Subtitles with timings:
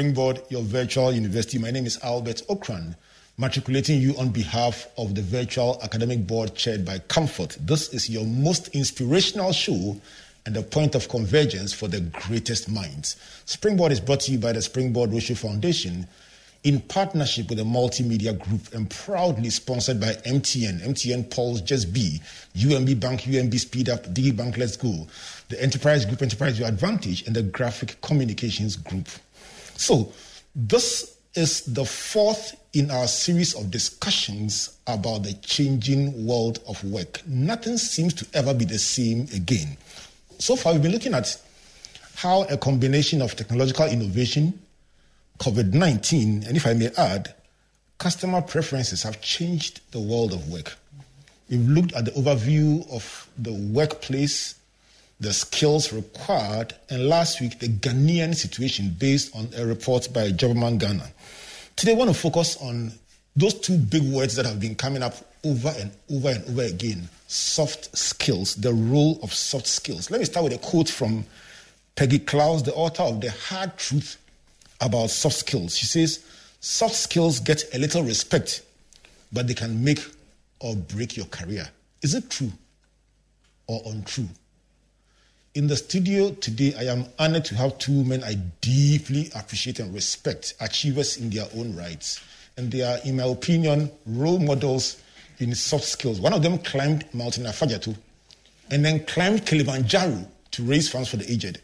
[0.00, 1.58] Springboard, your virtual university.
[1.58, 2.96] My name is Albert Ocran,
[3.36, 7.58] matriculating you on behalf of the virtual academic board chaired by Comfort.
[7.60, 10.00] This is your most inspirational show
[10.46, 13.16] and a point of convergence for the greatest minds.
[13.44, 16.06] Springboard is brought to you by the Springboard Roadshow Foundation
[16.64, 22.22] in partnership with the Multimedia Group and proudly sponsored by MTN, MTN Pulse Just Be,
[22.56, 25.06] UMB Bank, UMB Speed Up, DigiBank Let's Go,
[25.50, 29.06] the Enterprise Group, Enterprise Your Advantage, and the Graphic Communications Group.
[29.80, 30.12] So,
[30.54, 37.26] this is the fourth in our series of discussions about the changing world of work.
[37.26, 39.78] Nothing seems to ever be the same again.
[40.38, 41.34] So far, we've been looking at
[42.16, 44.60] how a combination of technological innovation,
[45.38, 47.34] COVID 19, and if I may add,
[47.96, 50.76] customer preferences have changed the world of work.
[51.48, 54.56] We've looked at the overview of the workplace,
[55.20, 60.78] the skills required, and last week, the Ghanaian situation based on a report by Jobberman
[60.78, 61.06] Ghana.
[61.76, 62.92] Today, I want to focus on
[63.36, 65.14] those two big words that have been coming up
[65.44, 70.10] over and over and over again soft skills, the role of soft skills.
[70.10, 71.24] Let me start with a quote from
[71.96, 74.16] Peggy Klaus, the author of The Hard Truth
[74.80, 75.76] about soft skills.
[75.76, 76.24] She says,
[76.60, 78.62] Soft skills get a little respect,
[79.32, 80.00] but they can make
[80.60, 81.68] or break your career.
[82.02, 82.52] Is it true
[83.66, 84.28] or untrue?
[85.52, 89.92] In the studio today, I am honored to have two men I deeply appreciate and
[89.92, 92.20] respect, achievers in their own rights.
[92.56, 95.02] And they are, in my opinion, role models
[95.40, 96.20] in soft skills.
[96.20, 97.96] One of them climbed Mount Afadjato
[98.70, 101.60] and then climbed Kilimanjaro to raise funds for the aged.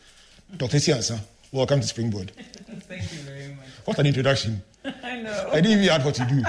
[0.57, 0.79] Dr.
[0.79, 1.21] Esi Ansah,
[1.53, 2.33] welcome to Springboard.
[2.89, 3.67] Thank you very much.
[3.85, 4.63] What an introduction.
[5.05, 5.51] I know.
[5.53, 6.43] I didn't even add what you do.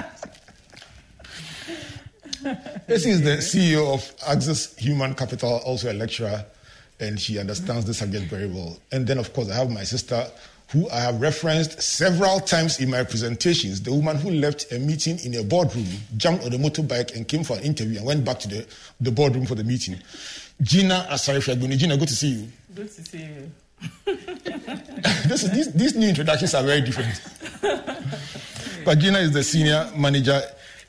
[2.87, 6.43] this is the CEO of Access Human Capital, also a lecturer,
[6.99, 8.77] and she understands the subject very well.
[8.91, 10.25] And then, of course, I have my sister,
[10.71, 15.19] who I have referenced several times in my presentations, the woman who left a meeting
[15.23, 15.87] in a boardroom,
[16.17, 18.67] jumped on a motorbike, and came for an interview and went back to the,
[18.99, 19.97] the boardroom for the meeting.
[20.61, 21.41] Gina Asare
[21.77, 22.47] Gina, good to see you.
[22.75, 23.51] Good to see you.
[25.27, 27.21] this, these, these new introductions are very different.
[28.83, 30.41] but Gina is the senior manager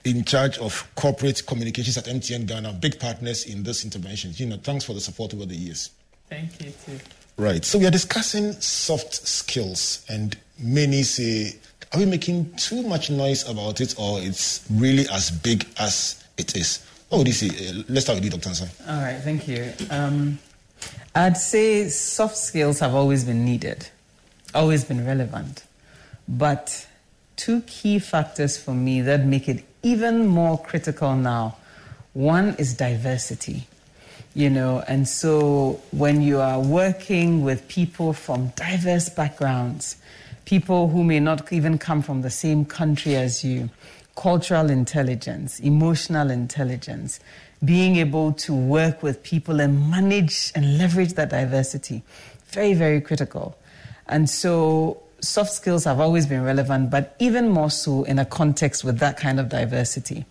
[0.04, 4.32] in charge of corporate communications at MTN Ghana, big partners in this intervention.
[4.32, 5.90] Gina, thanks for the support over the years.
[6.28, 6.98] Thank you too.
[7.36, 7.64] Right.
[7.64, 11.56] So we are discussing soft skills, and many say,
[11.92, 16.56] are we making too much noise about it, or it's really as big as it
[16.56, 16.84] is?
[17.08, 17.48] What would you say?
[17.48, 18.50] Uh, let's start with you, Dr.
[18.50, 18.68] Ansah.
[18.88, 19.72] All right, thank you.
[19.90, 20.38] Um,
[21.14, 23.88] I'd say soft skills have always been needed,
[24.54, 25.64] always been relevant.
[26.28, 26.86] But
[27.36, 31.56] two key factors for me that make it even more critical now
[32.12, 33.66] one is diversity
[34.38, 39.96] you know and so when you are working with people from diverse backgrounds
[40.44, 43.68] people who may not even come from the same country as you
[44.14, 47.20] cultural intelligence emotional intelligence
[47.64, 52.02] being able to work with people and manage and leverage that diversity.
[52.48, 53.58] Very, very critical.
[54.06, 58.84] And so soft skills have always been relevant, but even more so in a context
[58.84, 60.24] with that kind of diversity.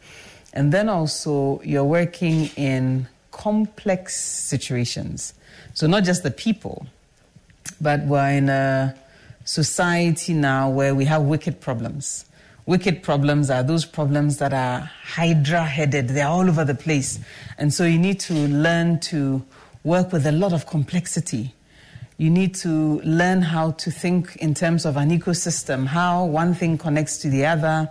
[0.53, 3.07] And then also, you're working in
[3.37, 5.33] complex situations.
[5.73, 6.87] So, not just the people,
[7.79, 8.95] but we're in a
[9.45, 12.25] society now where we have wicked problems.
[12.65, 17.19] Wicked problems are those problems that are hydra headed, they're all over the place.
[17.57, 19.41] And so you need to learn to
[19.85, 21.53] work with a lot of complexity.
[22.17, 26.77] You need to learn how to think in terms of an ecosystem, how one thing
[26.77, 27.89] connects to the other.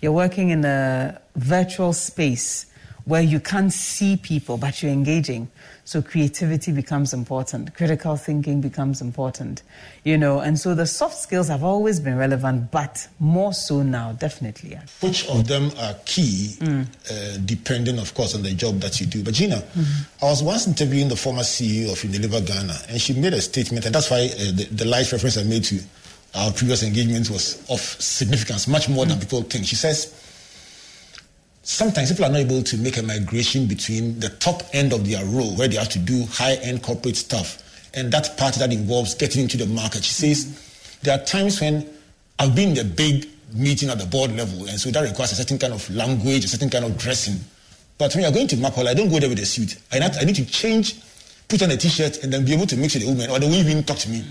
[0.00, 2.66] You're working in a virtual space
[3.04, 5.50] where you can't see people, but you're engaging.
[5.84, 9.62] So creativity becomes important, critical thinking becomes important,
[10.04, 14.12] you know, and so the soft skills have always been relevant, but more so now,
[14.12, 14.78] definitely.
[15.00, 16.86] Which of them are key, mm.
[17.10, 19.24] uh, depending, of course, on the job that you do?
[19.24, 20.24] But Gina, mm-hmm.
[20.24, 23.84] I was once interviewing the former CEO of Unilever Ghana, and she made a statement,
[23.84, 25.80] and that's why uh, the, the light reference I made to
[26.34, 29.08] our previous engagement was of significance, much more mm.
[29.08, 29.66] than people think.
[29.66, 30.21] She says,
[31.62, 35.24] sometimes people are not able to make a migration between the top end of their
[35.24, 37.58] role, where they have to do high end corporate stuff,
[37.94, 40.04] and that part that involves getting into the market.
[40.04, 41.88] She says there are times when
[42.38, 45.36] I've been in a big meeting at the board level, and so that requires a
[45.36, 47.36] certain kind of language, a certain kind of dressing.
[47.98, 49.76] But when you're going to Makola, I don't go there with a suit.
[49.92, 50.96] I, not, I need to change,
[51.48, 53.46] put on a t-shirt, and then be able to mix with the woman, or they
[53.46, 54.24] won't even talk to me.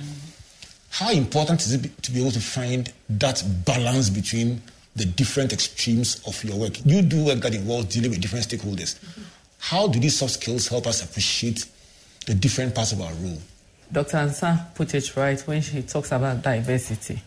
[0.89, 4.61] How important is it to be able to find that balance between
[4.95, 6.85] the different extremes of your work.
[6.85, 8.99] You do work that involves dealing with different stakeholders.
[9.59, 11.65] How do these soft skills help us appreciate
[12.25, 13.37] the different parts of our role?
[13.91, 14.17] Dr.
[14.17, 17.21] Ansah put it right when she talks about diversity.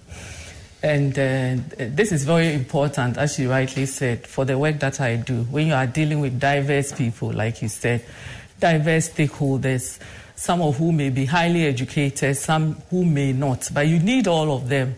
[0.83, 5.17] And uh, this is very important, as she rightly said, for the work that I
[5.17, 5.45] do.
[5.45, 8.05] When you are dealing with diverse people, like you said,
[8.61, 9.99] diverse stakeholders,
[10.37, 14.55] some of whom may be highly educated, some who may not, but you need all
[14.55, 14.97] of them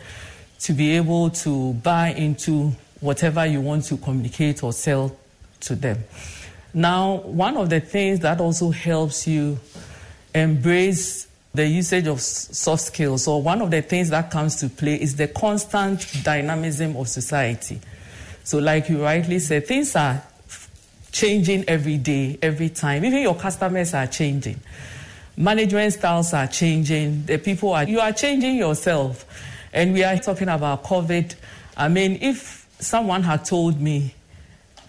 [0.61, 5.15] to be able to buy into whatever you want to communicate or sell
[5.61, 5.99] to them.
[6.73, 9.59] Now, one of the things that also helps you
[10.35, 15.01] embrace the usage of soft skills, or one of the things that comes to play,
[15.01, 17.81] is the constant dynamism of society.
[18.45, 20.23] So, like you rightly said, things are
[21.13, 23.05] changing every day, every time.
[23.05, 24.61] Even your customers are changing.
[25.37, 27.25] Management styles are changing.
[27.25, 29.25] The people are, you are changing yourself.
[29.73, 31.35] And we are talking about COVID.
[31.77, 34.15] I mean, if someone had told me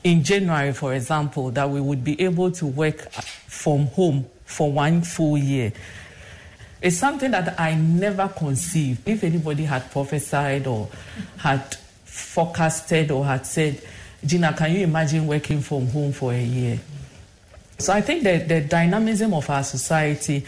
[0.03, 5.01] in January, for example, that we would be able to work from home for one
[5.01, 5.73] full year,
[6.81, 9.07] it's something that I never conceived.
[9.07, 10.89] If anybody had prophesied or
[11.37, 11.75] had
[12.05, 13.81] forecasted or had said,
[14.25, 16.79] Gina, can you imagine working from home for a year?
[17.79, 20.45] So I think that the dynamism of our society,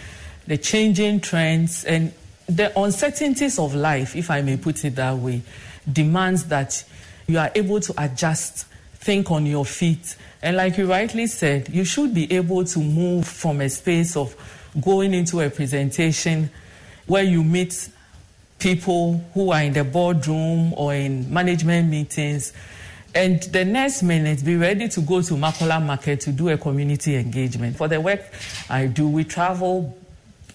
[0.48, 2.12] the changing trends, and
[2.50, 5.44] the uncertainties of life, if I may put it that way,
[5.92, 6.84] demands that
[7.28, 8.66] you are able to adjust,
[8.96, 10.16] think on your feet.
[10.42, 14.36] And like you rightly said, you should be able to move from a space of
[14.82, 16.50] going into a presentation
[17.06, 17.90] where you meet
[18.58, 22.52] people who are in the boardroom or in management meetings.
[23.14, 27.16] And the next minute, be ready to go to Makola Market to do a community
[27.16, 27.78] engagement.
[27.78, 28.22] For the work
[28.70, 29.98] I do, we travel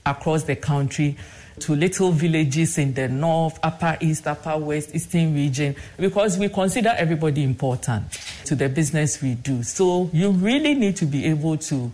[0.05, 1.17] across the country
[1.61, 6.91] to little villages in the north, upper east, upper west, eastern region, because we consider
[6.97, 8.11] everybody important
[8.45, 9.63] to the business we do.
[9.63, 11.93] So you really need to be able to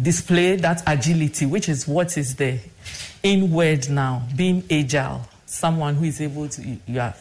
[0.00, 2.58] display that agility, which is what is the
[3.22, 7.14] inward now, being agile, someone who is able to, you are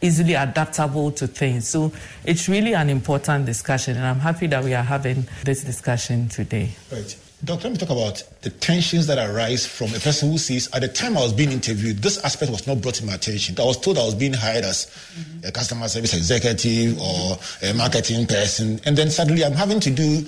[0.00, 1.68] easily adaptable to things.
[1.68, 1.92] So
[2.24, 6.70] it's really an important discussion, and I'm happy that we are having this discussion today.
[6.90, 7.16] Right.
[7.46, 10.80] Doctor, let me talk about the tensions that arise from a person who says, at
[10.80, 13.54] the time I was being interviewed, this aspect was not brought to my attention.
[13.60, 15.46] I was told I was being hired as mm-hmm.
[15.46, 20.26] a customer service executive or a marketing person, and then suddenly I'm having to do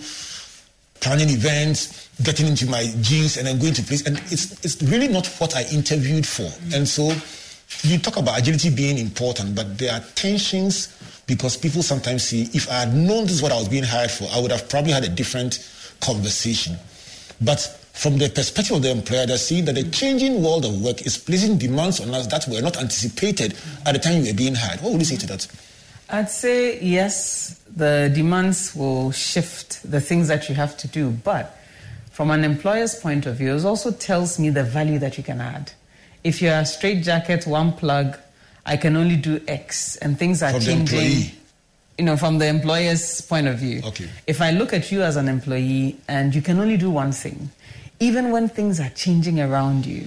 [1.00, 4.06] planning events, getting into my jeans, and then going to place.
[4.06, 6.44] And it's it's really not what I interviewed for.
[6.44, 6.74] Mm-hmm.
[6.74, 7.10] And so
[7.82, 10.94] you talk about agility being important, but there are tensions
[11.26, 14.12] because people sometimes see if I had known this is what I was being hired
[14.12, 15.58] for, I would have probably had a different
[16.00, 16.76] conversation.
[17.40, 17.60] But
[17.92, 21.18] from the perspective of the employer, they're seeing that the changing world of work is
[21.18, 23.54] placing demands on us that were not anticipated
[23.86, 24.80] at the time we were being hired.
[24.80, 25.46] What would you say to that?
[26.10, 31.58] I'd say yes, the demands will shift the things that you have to do, but
[32.10, 35.40] from an employer's point of view, it also tells me the value that you can
[35.40, 35.70] add.
[36.24, 38.18] If you're a straight jacket, one plug,
[38.66, 41.30] I can only do X, and things are from changing.
[41.98, 43.82] You know, from the employer's point of view.
[43.84, 44.08] Okay.
[44.26, 47.50] If I look at you as an employee and you can only do one thing,
[47.98, 50.06] even when things are changing around you,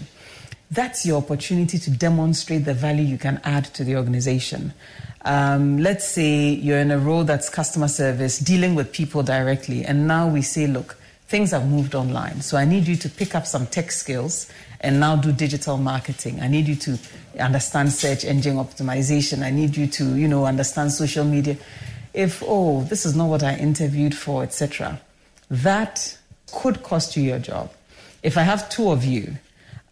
[0.71, 4.73] that's your opportunity to demonstrate the value you can add to the organization.
[5.25, 10.07] Um, let's say you're in a role that's customer service, dealing with people directly, and
[10.07, 12.41] now we say, look, things have moved online.
[12.41, 14.49] So I need you to pick up some tech skills
[14.81, 16.39] and now do digital marketing.
[16.41, 16.97] I need you to
[17.39, 19.43] understand search engine optimization.
[19.43, 21.55] I need you to, you know, understand social media.
[22.13, 24.99] If, oh, this is not what I interviewed for, etc.,
[25.49, 26.17] that
[26.51, 27.71] could cost you your job.
[28.23, 29.37] If I have two of you,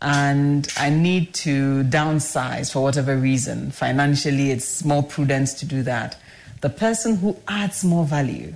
[0.02, 3.72] and I need to downsize for whatever reason.
[3.72, 6.18] Financially, it's more prudent to do that.
[6.62, 8.54] The person who adds more value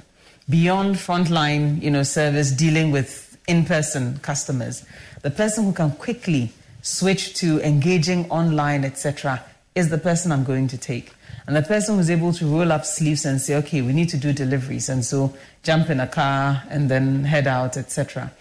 [0.50, 4.86] beyond frontline, you know, service dealing with in-person customers,
[5.24, 6.52] the person who can quickly
[6.82, 11.12] switch to engaging online, etc., is the person I'm going to take.
[11.48, 14.18] And the person who's able to roll up sleeves and say, okay, we need to
[14.18, 18.32] do deliveries, and so jump in a car and then head out, etc.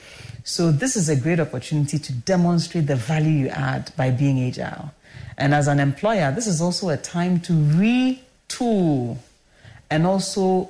[0.45, 4.93] So this is a great opportunity to demonstrate the value you add by being agile.
[5.39, 9.19] And as an employer, this is also a time to retool
[9.89, 10.69] and also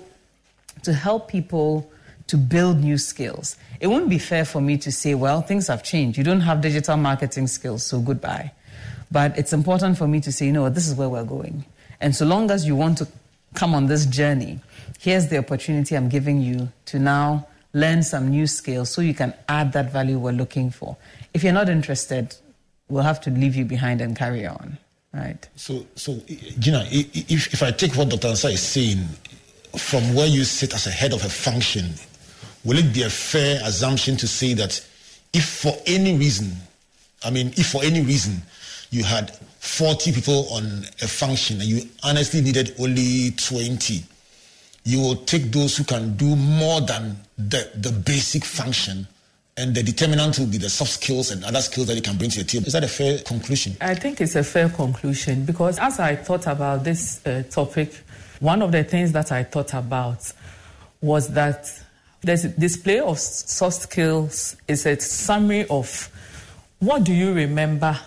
[0.83, 1.91] to help people
[2.33, 3.57] to build new skills.
[3.79, 6.17] It wouldn't be fair for me to say, well, things have changed.
[6.17, 8.53] You don't have digital marketing skills, so goodbye.
[9.11, 11.67] But it's important for me to say, you know this is where we're going.
[12.01, 13.09] And so long as you want to
[13.53, 14.61] come on this journey,
[14.99, 19.35] here's the opportunity I'm giving you to now learn some new skills so you can
[19.47, 20.97] add that value we're looking for.
[21.35, 22.35] If you're not interested,
[22.89, 24.79] we'll have to leave you behind and carry on.
[25.13, 25.47] Right.
[25.57, 26.19] So, so
[26.59, 28.29] Gina, if, if I take what Dr.
[28.29, 29.05] Ansah is saying,
[29.77, 31.91] from where you sit as a head of a function,
[32.65, 34.85] will it be a fair assumption to say that
[35.33, 36.53] if for any reason
[37.25, 38.43] I mean, if for any reason
[38.91, 44.03] you had 40 people on a function and you honestly needed only 20,
[44.85, 49.07] you will take those who can do more than the, the basic function
[49.57, 52.31] and the determinant will be the soft skills and other skills that you can bring
[52.31, 52.67] to the table.
[52.67, 53.77] Is that a fair conclusion?
[53.81, 57.95] I think it's a fair conclusion because as I thought about this uh, topic,
[58.41, 60.33] one of the things that I thought about
[61.01, 61.71] was that
[62.23, 66.09] the display of soft skills is a summary of
[66.79, 67.99] what do you remember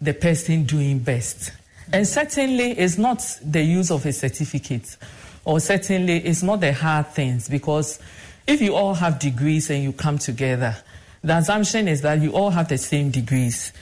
[0.00, 1.52] the person doing best.
[1.92, 4.96] And certainly it's not the use of a certificate
[5.44, 7.98] or certainly it's not the hard things because
[8.46, 10.76] if you all have degrees and you come together,
[11.22, 13.72] the assumption is that you all have the same degrees.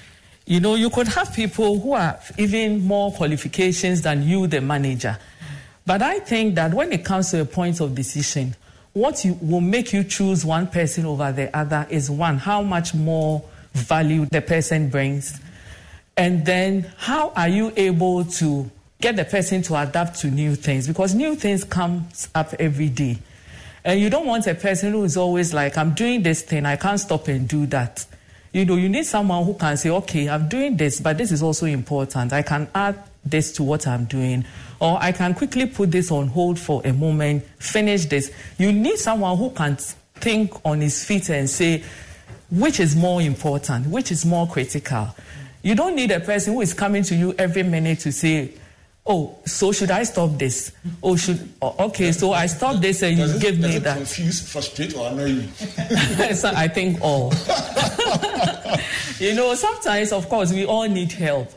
[0.47, 5.19] You know, you could have people who have even more qualifications than you, the manager.
[5.85, 8.55] But I think that when it comes to a point of decision,
[8.97, 12.95] what you, will make you choose one person over the other is one, how much
[12.95, 15.39] more value the person brings.
[16.17, 18.71] And then how are you able to
[19.03, 20.89] get the person to adapt to new things?
[20.89, 23.19] Because new things comes up every day.
[23.85, 26.77] And you don't want a person who is always like, I'm doing this thing, I
[26.77, 28.07] can't stop and do that.
[28.55, 31.43] You know, you need someone who can say, okay, I'm doing this, but this is
[31.43, 32.33] also important.
[32.33, 34.47] I can add this to what I'm doing.
[34.79, 38.31] Or I can quickly put this on hold for a moment, finish this.
[38.59, 39.77] You need someone who can
[40.17, 41.83] think on his feet and say,
[42.51, 45.15] which is more important, which is more critical.
[45.63, 48.53] You don't need a person who is coming to you every minute to say,
[49.07, 50.73] oh, so should I stop this?
[51.03, 53.97] Oh, should okay, so I stop this and you give me that.
[53.97, 55.43] Confuse, frustrate, or annoy you?
[56.35, 57.33] so I think all.
[59.19, 61.51] you know, sometimes, of course, we all need help.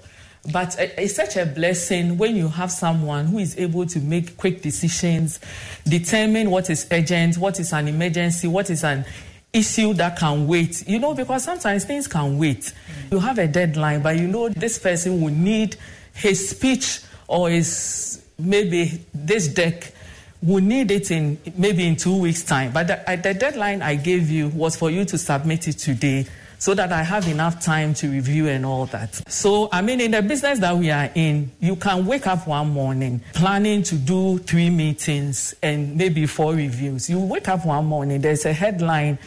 [0.51, 4.61] But it's such a blessing when you have someone who is able to make quick
[4.61, 5.39] decisions,
[5.85, 9.05] determine what is urgent, what is an emergency, what is an
[9.51, 10.87] issue that can wait.
[10.87, 12.73] You know, because sometimes things can wait.
[13.11, 15.75] You have a deadline, but you know this person will need
[16.13, 19.93] his speech or is maybe this deck
[20.41, 22.71] will need it in maybe in two weeks' time.
[22.71, 26.25] But the, the, deadline I gave you was for you to submit it today
[26.59, 29.15] so that I have enough time to review and all that.
[29.31, 32.69] So, I mean, in the business that we are in, you can wake up one
[32.69, 37.09] morning planning to do three meetings and maybe four reviews.
[37.09, 39.17] You wake up one morning, there's a headline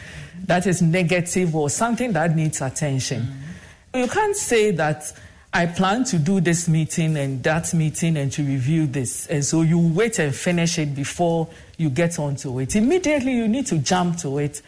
[0.44, 3.22] that is negative or something that needs attention.
[3.22, 3.98] Mm-hmm.
[3.98, 5.12] You can't say that
[5.54, 9.26] I plan to do this meeting and that meeting and to review this.
[9.26, 12.74] And so you wait and finish it before you get onto it.
[12.74, 14.62] Immediately, you need to jump to it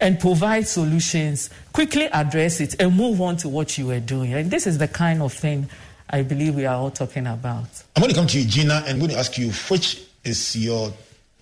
[0.00, 4.34] and provide solutions, quickly address it, and move on to what you were doing.
[4.34, 5.68] And this is the kind of thing
[6.10, 7.68] I believe we are all talking about.
[7.96, 10.56] I'm going to come to you, Gina, and I'm going to ask you which is
[10.56, 10.92] your,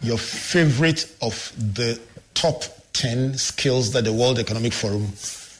[0.00, 2.00] your favorite of the
[2.34, 5.06] top 10 skills that the World Economic Forum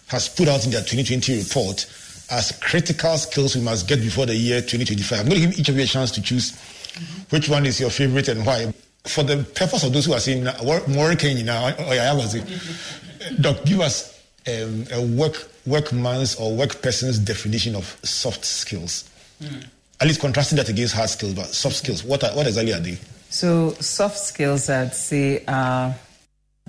[0.08, 1.86] has put out in their 2020 report
[2.30, 5.20] as critical skills we must get before the year 2025.
[5.20, 7.22] I'm going to give each of you a chance to choose mm-hmm.
[7.30, 8.72] which one is your favorite and why.
[9.04, 10.44] For the purpose of those who are saying,
[10.88, 13.40] more can now, oh yeah, I was it.
[13.40, 19.08] Doc, give us um, a work workman's or workperson's definition of soft skills.
[19.40, 19.64] Mm.
[20.00, 22.02] At least contrasting that against hard skills, but soft skills.
[22.02, 22.98] What are, what exactly are they?
[23.30, 25.92] So soft skills, I'd say, uh,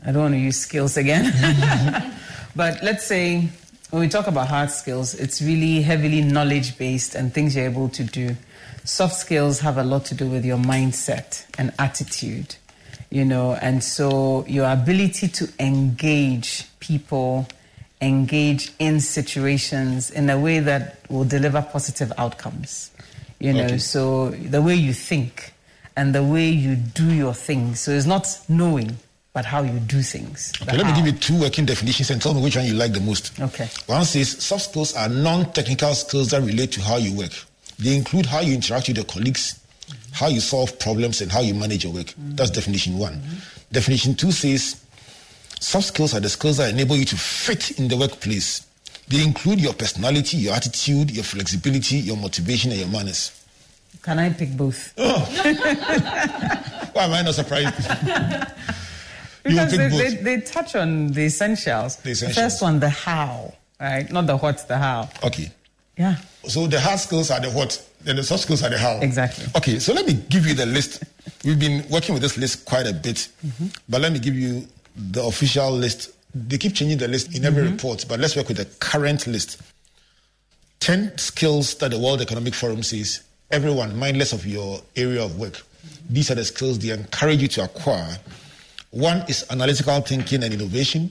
[0.06, 1.34] I don't want to use skills again,
[2.56, 3.50] but let's say
[3.90, 7.90] when we talk about hard skills, it's really heavily knowledge based and things you're able
[7.90, 8.36] to do.
[8.86, 12.56] Soft skills have a lot to do with your mindset and attitude,
[13.10, 17.48] you know, and so your ability to engage people,
[18.02, 22.92] engage in situations in a way that will deliver positive outcomes,
[23.40, 23.78] you know, okay.
[23.78, 25.54] so the way you think
[25.96, 27.80] and the way you do your things.
[27.80, 28.98] So it's not knowing,
[29.32, 30.52] but how you do things.
[30.62, 30.92] Okay, let how.
[30.92, 33.40] me give you two working definitions and tell me which one you like the most.
[33.40, 33.70] Okay.
[33.86, 37.32] One says soft skills are non-technical skills that relate to how you work.
[37.80, 40.14] They include how you interact with your colleagues, mm-hmm.
[40.14, 42.08] how you solve problems, and how you manage your work.
[42.08, 42.36] Mm-hmm.
[42.36, 43.14] That's definition one.
[43.14, 43.36] Mm-hmm.
[43.72, 44.84] Definition two says
[45.60, 48.66] soft skills are the skills that enable you to fit in the workplace.
[49.08, 53.32] They include your personality, your attitude, your flexibility, your motivation, and your manners.
[54.02, 54.94] Can I pick both?
[54.98, 55.20] Oh.
[56.94, 57.76] Why am I not surprised?
[59.44, 61.98] because they, they, they, touch on the essentials.
[61.98, 62.36] the essentials.
[62.36, 64.10] The first one, the how, right?
[64.12, 65.10] Not the what, the how.
[65.24, 65.52] Okay.
[65.98, 66.16] Yeah.
[66.48, 69.00] So the hard skills are the what, then the soft skills are the how.
[69.02, 69.46] Exactly.
[69.56, 71.04] Okay, so let me give you the list.
[71.46, 73.68] We've been working with this list quite a bit, mm-hmm.
[73.88, 76.12] but let me give you the official list.
[76.34, 77.74] They keep changing the list in every mm-hmm.
[77.74, 79.62] report, but let's work with the current list.
[80.80, 83.22] 10 skills that the World Economic Forum says
[83.52, 85.62] everyone, mindless of your area of work,
[86.10, 88.18] these are the skills they encourage you to acquire
[88.94, 91.10] one is analytical thinking and innovation.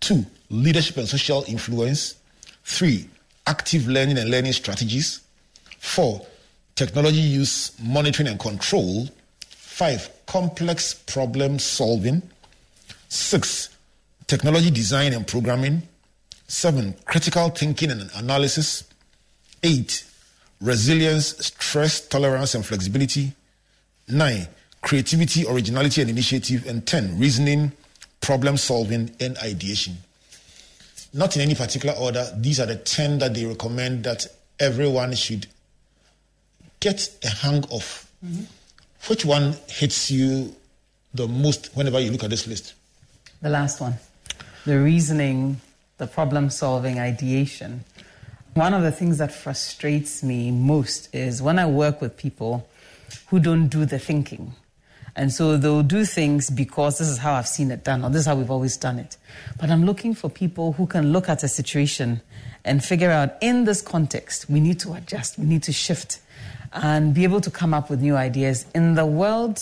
[0.00, 2.16] Two, leadership and social influence.
[2.64, 3.08] Three,
[3.48, 5.22] active learning and learning strategies.
[5.78, 6.26] Four,
[6.74, 9.08] technology use, monitoring and control.
[9.48, 12.22] Five, complex problem solving.
[13.08, 13.70] Six,
[14.26, 15.82] technology design and programming.
[16.46, 18.84] Seven, critical thinking and analysis.
[19.62, 20.04] Eight,
[20.60, 23.32] resilience, stress, tolerance, and flexibility.
[24.08, 24.46] Nine,
[24.82, 26.66] creativity, originality, and initiative.
[26.66, 27.72] And 10, reasoning,
[28.20, 29.96] problem solving, and ideation.
[31.12, 34.26] Not in any particular order, these are the 10 that they recommend that
[34.60, 35.46] everyone should
[36.80, 38.06] get a hang of.
[38.24, 38.44] Mm-hmm.
[39.08, 40.54] Which one hits you
[41.14, 42.74] the most whenever you look at this list?
[43.40, 43.94] The last one.
[44.66, 45.60] The reasoning,
[45.96, 47.84] the problem solving, ideation.
[48.54, 52.68] One of the things that frustrates me most is when I work with people
[53.28, 54.54] who don't do the thinking.
[55.18, 58.20] And so they'll do things because this is how I've seen it done, or this
[58.20, 59.16] is how we've always done it.
[59.58, 62.22] But I'm looking for people who can look at a situation
[62.64, 66.20] and figure out in this context, we need to adjust, we need to shift,
[66.72, 68.64] and be able to come up with new ideas.
[68.76, 69.60] In the world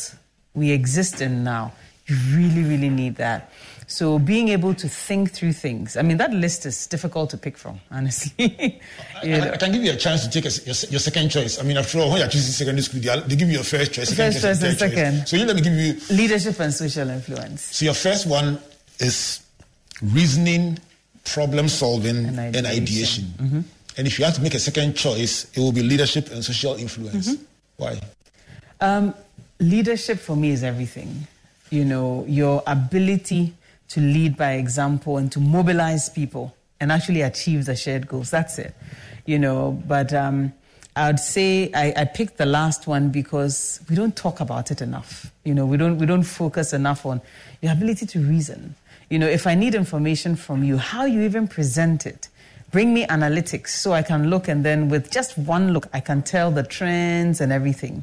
[0.53, 1.73] we exist in now,
[2.07, 3.51] you really, really need that.
[3.89, 5.97] So being able to think through things.
[5.97, 8.81] I mean, that list is difficult to pick from, honestly.
[9.23, 11.61] I, I, can give you a chance to take a, your, your, second choice.
[11.61, 13.93] I mean, after all, when you're choosing secondary school, they, they give you your first
[13.93, 15.19] choice, second first choice, and second.
[15.21, 15.31] Choice.
[15.31, 17.63] So you let me give you leadership and social influence.
[17.63, 18.59] So your first one
[18.99, 19.41] is
[20.03, 20.81] reasoning,
[21.25, 22.57] problem solving, and ideation.
[22.57, 23.25] And, ideation.
[23.37, 23.61] Mm-hmm.
[23.99, 26.75] and if you have to make a second choice, it will be leadership and social
[26.75, 27.35] influence.
[27.35, 27.45] Mm-hmm.
[27.77, 28.01] Why?
[28.81, 29.15] Um,
[29.61, 31.29] leadership for me is everything.
[31.71, 33.55] You know, your ability
[33.89, 38.31] to lead by example and to mobilize people and actually achieve the shared goals.
[38.31, 38.75] That's it,
[39.25, 39.83] you know.
[39.87, 40.53] But um,
[40.95, 44.81] I would say I, I, picked the last one because we don't talk about it
[44.81, 45.31] enough.
[45.45, 47.21] You know, we don't we don't focus enough on
[47.61, 48.75] your ability to reason.
[49.11, 52.29] You know, if I need information from you, how you even present it.
[52.73, 56.23] Bring me analytics so I can look and then with just one look I can
[56.23, 58.03] tell the trends and everything.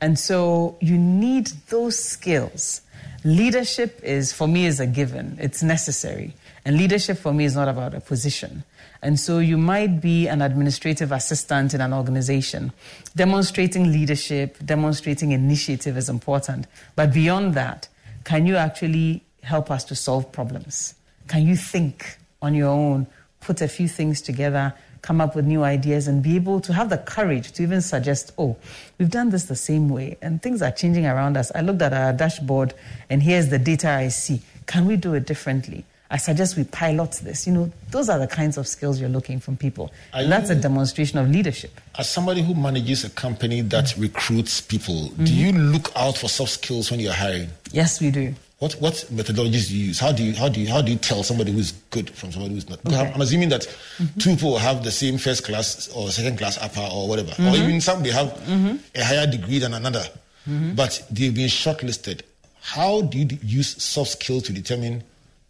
[0.00, 2.82] And so you need those skills
[3.24, 5.38] Leadership is, for me, is a given.
[5.40, 6.34] It's necessary.
[6.64, 8.64] And leadership for me is not about a position.
[9.02, 12.72] And so you might be an administrative assistant in an organization.
[13.14, 16.66] Demonstrating leadership, demonstrating initiative is important.
[16.96, 17.88] But beyond that,
[18.24, 20.94] can you actually help us to solve problems?
[21.28, 23.06] Can you think on your own,
[23.40, 24.72] put a few things together,
[25.04, 28.32] come up with new ideas and be able to have the courage to even suggest,
[28.38, 28.56] oh,
[28.98, 31.52] we've done this the same way and things are changing around us.
[31.54, 32.72] I looked at our dashboard
[33.10, 34.40] and here's the data I see.
[34.66, 35.84] Can we do it differently?
[36.10, 37.46] I suggest we pilot this.
[37.46, 39.92] You know, those are the kinds of skills you're looking from people.
[40.14, 41.78] and that's a demonstration of leadership.
[41.98, 44.02] As somebody who manages a company that mm-hmm.
[44.02, 45.24] recruits people, mm-hmm.
[45.24, 47.50] do you look out for soft skills when you're hiring?
[47.72, 48.34] Yes, we do.
[48.60, 49.98] What what methodologies do you use?
[49.98, 52.54] How do you how do you how do you tell somebody who's good from somebody
[52.54, 52.78] who's not?
[52.86, 52.96] Okay.
[52.96, 54.18] I'm assuming that mm-hmm.
[54.20, 57.48] two people have the same first class or second class upper or whatever, mm-hmm.
[57.48, 58.76] or even some they have mm-hmm.
[58.94, 60.04] a higher degree than another,
[60.48, 60.74] mm-hmm.
[60.74, 62.22] but they've been shortlisted.
[62.60, 65.02] How do you use soft skills to determine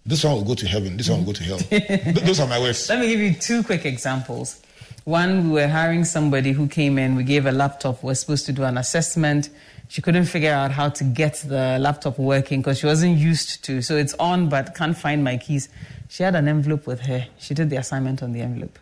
[0.06, 1.58] this one will go to heaven, this one will go to hell?
[2.24, 2.88] Those are my words.
[2.88, 4.60] Let me give you two quick examples.
[5.04, 8.46] One, we were hiring somebody who came in, we gave a laptop, we we're supposed
[8.46, 9.50] to do an assessment
[9.88, 13.82] she couldn't figure out how to get the laptop working because she wasn't used to.
[13.82, 15.68] So it's on, but can't find my keys.
[16.08, 17.26] She had an envelope with her.
[17.38, 18.78] She did the assignment on the envelope.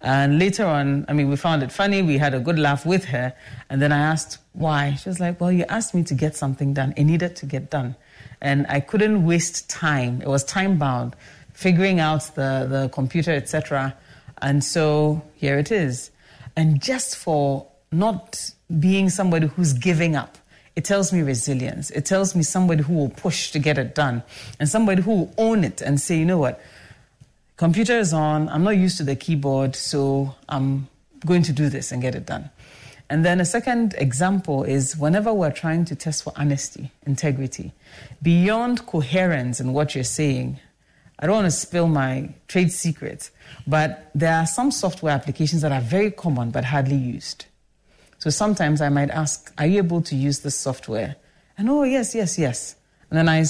[0.00, 2.02] And later on, I mean, we found it funny.
[2.02, 3.34] We had a good laugh with her.
[3.68, 4.94] And then I asked why.
[4.94, 6.94] She was like, Well, you asked me to get something done.
[6.96, 7.96] It needed to get done.
[8.40, 10.22] And I couldn't waste time.
[10.22, 11.16] It was time bound,
[11.52, 13.96] figuring out the, the computer, etc.
[14.40, 16.12] And so here it is.
[16.54, 20.38] And just for not being somebody who's giving up.
[20.76, 21.90] It tells me resilience.
[21.90, 24.22] It tells me somebody who will push to get it done
[24.60, 26.60] and somebody who will own it and say, you know what,
[27.56, 30.88] computer is on, I'm not used to the keyboard, so I'm
[31.26, 32.50] going to do this and get it done.
[33.10, 37.72] And then a second example is whenever we're trying to test for honesty, integrity,
[38.22, 40.60] beyond coherence in what you're saying,
[41.18, 43.30] I don't want to spill my trade secrets,
[43.66, 47.46] but there are some software applications that are very common but hardly used.
[48.18, 51.16] So sometimes I might ask, Are you able to use this software?
[51.56, 52.74] And oh, yes, yes, yes.
[53.10, 53.44] And then I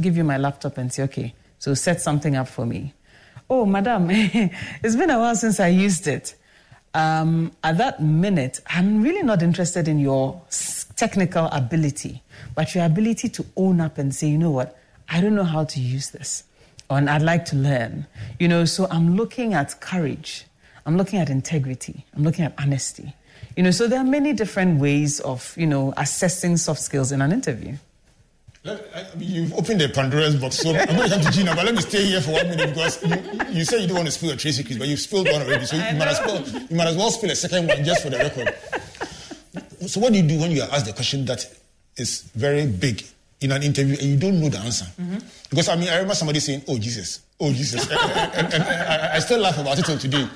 [0.00, 2.94] give you my laptop and say, Okay, so set something up for me.
[3.48, 6.34] Oh, madam, it's been a while since I used it.
[6.92, 10.40] Um, at that minute, I'm really not interested in your
[10.96, 12.22] technical ability,
[12.54, 14.78] but your ability to own up and say, you know what,
[15.08, 16.44] I don't know how to use this,
[16.88, 18.06] and I'd like to learn.
[18.38, 20.46] You know, so I'm looking at courage,
[20.84, 23.14] I'm looking at integrity, I'm looking at honesty.
[23.56, 27.20] You know, so there are many different ways of, you know, assessing soft skills in
[27.20, 27.76] an interview.
[28.64, 31.64] I mean, you've opened the Pandora's box, so I'm going to come to Gina, but
[31.64, 33.16] let me stay here for one minute because you,
[33.58, 35.64] you said you don't want to spill a trade secret, but you've spilled one already,
[35.64, 38.10] so you might, as well, you might as well spill a second one just for
[38.10, 38.54] the record.
[39.88, 41.46] So, what do you do when you are asked a question that
[41.96, 43.02] is very big
[43.40, 44.84] in an interview and you don't know the answer?
[45.00, 45.18] Mm-hmm.
[45.48, 48.62] Because I mean, I remember somebody saying, "Oh Jesus, oh Jesus," and, and, and, and
[48.62, 50.28] I, I, still laugh about it till today.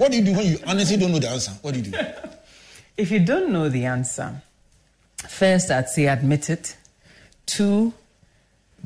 [0.00, 1.50] What do you do when you honestly don't know the answer?
[1.60, 1.98] What do you do?
[2.96, 4.40] If you don't know the answer,
[5.28, 6.78] first I'd say admit it
[7.44, 7.92] Two,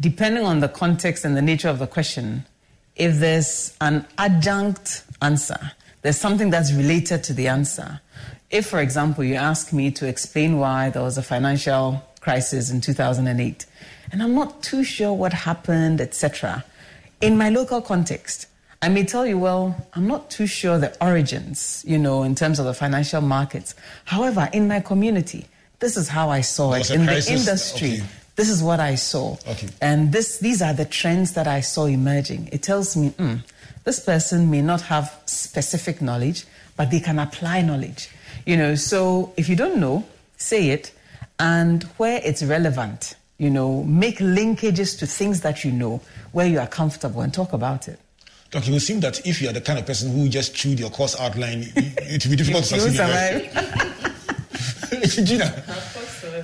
[0.00, 2.46] depending on the context and the nature of the question,
[2.96, 5.72] if there's an adjunct answer,
[6.02, 8.00] there's something that's related to the answer.
[8.50, 12.80] If, for example, you ask me to explain why there was a financial crisis in
[12.80, 13.66] 2008,
[14.10, 16.64] and I'm not too sure what happened, etc.,
[17.20, 18.46] in my local context,
[18.84, 22.58] I may tell you, well, I'm not too sure the origins, you know, in terms
[22.58, 23.74] of the financial markets.
[24.04, 25.46] However, in my community,
[25.78, 27.26] this is how I saw it in crisis.
[27.26, 27.92] the industry.
[27.94, 28.04] Okay
[28.36, 29.36] this is what I saw.
[29.46, 29.68] Okay.
[29.80, 32.48] And this, these are the trends that I saw emerging.
[32.52, 33.40] It tells me, mm,
[33.84, 36.44] this person may not have specific knowledge,
[36.76, 38.10] but they can apply knowledge.
[38.44, 40.04] You know, so if you don't know,
[40.36, 40.92] say it,
[41.38, 46.00] and where it's relevant, you know, make linkages to things that you know
[46.32, 48.00] where you are comfortable and talk about it.
[48.54, 50.78] Doc, it would seem that if you are the kind of person who just chewed
[50.78, 53.00] your course outline, it would be difficult to succeed.
[55.26, 55.62] Gina,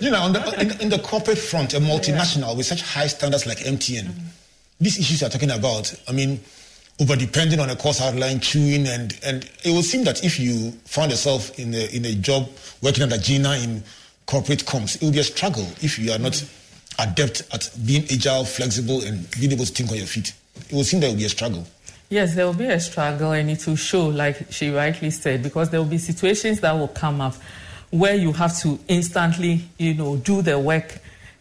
[0.00, 2.56] you know, the, in, in, the corporate front, a multinational yeah.
[2.56, 4.26] with such high standards like MTN, mm-hmm.
[4.80, 6.40] these issues you're talking about, I mean,
[7.00, 10.72] over depending on a course outline, chewing, and, and it would seem that if you
[10.84, 12.48] found yourself in a, in a job
[12.82, 13.84] working under Gina in
[14.26, 17.08] corporate comms, it would be a struggle if you are not mm-hmm.
[17.08, 20.34] adept at being agile, flexible, and being able to think on your feet.
[20.68, 21.66] It would seem that it would be a struggle.
[22.10, 25.70] Yes, there will be a struggle, and it will show, like she rightly said, because
[25.70, 27.36] there will be situations that will come up
[27.90, 30.98] where you have to instantly, you know, do the work,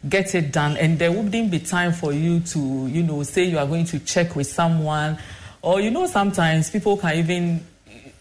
[0.08, 3.58] get it done, and there wouldn't be time for you to, you know, say you
[3.58, 5.18] are going to check with someone,
[5.64, 7.66] or you know, sometimes people can even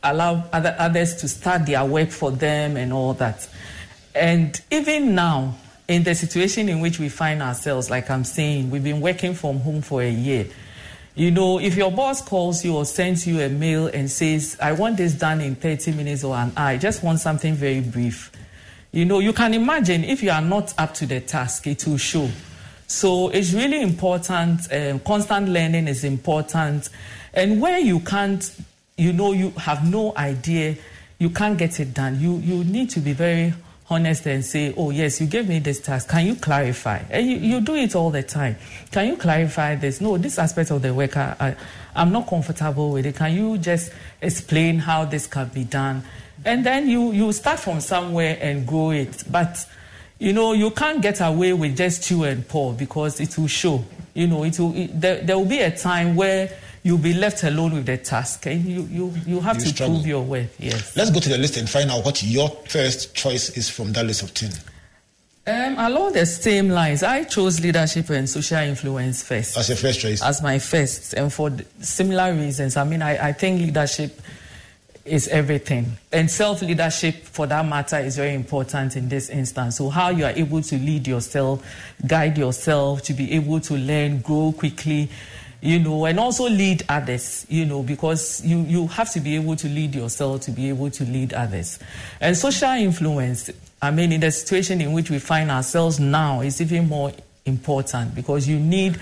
[0.02, 3.46] allow other, others to start their work for them and all that.
[4.14, 5.54] And even now,
[5.86, 9.60] in the situation in which we find ourselves, like I'm saying, we've been working from
[9.60, 10.46] home for a year
[11.18, 14.70] you know, if your boss calls you or sends you a mail and says, I
[14.70, 18.30] want this done in 30 minutes or an hour, I just want something very brief.
[18.92, 21.96] You know, you can imagine if you are not up to the task, it will
[21.96, 22.30] show.
[22.86, 24.72] So it's really important.
[24.72, 26.88] Um, constant learning is important.
[27.34, 28.48] And where you can't,
[28.96, 30.76] you know, you have no idea,
[31.18, 33.54] you can't get it done, you, you need to be very
[33.90, 36.08] honest and say, oh, yes, you gave me this task.
[36.08, 37.02] Can you clarify?
[37.10, 38.56] And you, you do it all the time.
[38.90, 40.00] Can you clarify this?
[40.00, 41.56] No, this aspect of the work, I, I,
[41.94, 43.16] I'm not comfortable with it.
[43.16, 46.02] Can you just explain how this can be done?
[46.44, 49.24] And then you, you start from somewhere and grow it.
[49.30, 49.66] But,
[50.18, 53.84] you know, you can't get away with just chew and pour because it will show.
[54.14, 56.50] You know, it will, it, there, there will be a time where
[56.88, 58.46] you'll be left alone with the task.
[58.46, 59.96] And you, you, you have you to struggle.
[59.96, 60.58] prove your worth.
[60.58, 60.96] Yes.
[60.96, 64.06] Let's go to the list and find out what your first choice is from that
[64.06, 64.50] list of 10.
[65.46, 69.58] Um, along the same lines, I chose leadership and social influence first.
[69.58, 70.22] As your first choice?
[70.22, 72.78] As my first, and for similar reasons.
[72.78, 74.18] I mean, I, I think leadership
[75.04, 75.92] is everything.
[76.10, 79.76] And self leadership, for that matter, is very important in this instance.
[79.76, 81.62] So, how you are able to lead yourself,
[82.06, 85.10] guide yourself, to be able to learn, grow quickly,
[85.60, 89.56] you know, and also lead others, you know, because you, you have to be able
[89.56, 91.78] to lead yourself to be able to lead others.
[92.20, 93.50] And social influence,
[93.82, 97.12] I mean, in the situation in which we find ourselves now, is even more
[97.44, 98.98] important because you need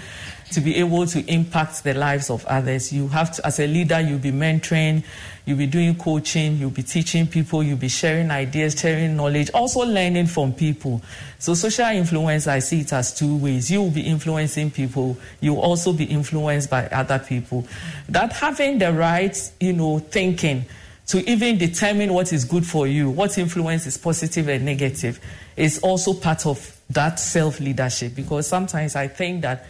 [0.53, 2.93] to be able to impact the lives of others.
[2.93, 5.03] You have to, as a leader, you'll be mentoring,
[5.45, 9.81] you'll be doing coaching, you'll be teaching people, you'll be sharing ideas, sharing knowledge, also
[9.81, 11.03] learning from people.
[11.39, 13.71] So social influence, I see it as two ways.
[13.71, 17.67] You will be influencing people, you'll also be influenced by other people.
[18.09, 20.65] That having the right, you know, thinking
[21.09, 25.21] to even determine what is good for you, what influence is positive and negative,
[25.57, 28.15] is also part of that self leadership.
[28.15, 29.67] Because sometimes I think that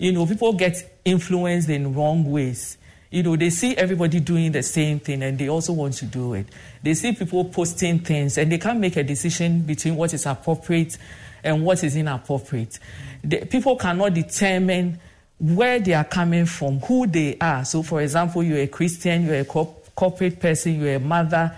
[0.00, 2.78] you know, people get influenced in wrong ways.
[3.10, 6.32] You know, they see everybody doing the same thing and they also want to do
[6.32, 6.46] it.
[6.82, 10.96] They see people posting things and they can't make a decision between what is appropriate
[11.44, 12.78] and what is inappropriate.
[13.22, 14.98] The, people cannot determine
[15.38, 17.66] where they are coming from, who they are.
[17.66, 21.54] So, for example, you're a Christian, you're a corporate person, you're a mother,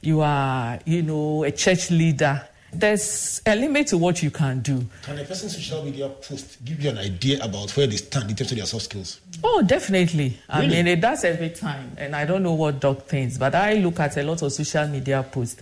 [0.00, 4.84] you are, you know, a church leader there's a limit to what you can do.
[5.02, 8.36] Can a person's social media post give you an idea about where they stand in
[8.36, 9.20] terms of their soft skills?
[9.42, 10.38] Oh, definitely.
[10.52, 10.66] Really?
[10.66, 11.92] I mean, it does every time.
[11.96, 14.86] And I don't know what Doc thinks, but I look at a lot of social
[14.88, 15.60] media posts.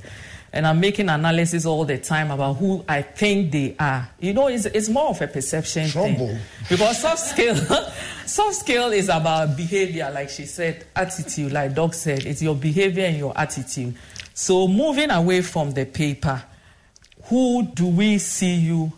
[0.53, 4.09] and I'm making analysis all the time about who I think they are.
[4.19, 6.29] You know, it's, it's more of a perception Trouble.
[6.29, 6.39] thing.
[6.69, 7.57] Because soft skill,
[8.27, 13.05] soft skill is about behavior, like she said, attitude, like Doc said, it's your behavior
[13.05, 13.95] and your attitude.
[14.33, 16.43] So moving away from the paper,
[17.29, 18.93] who do we see you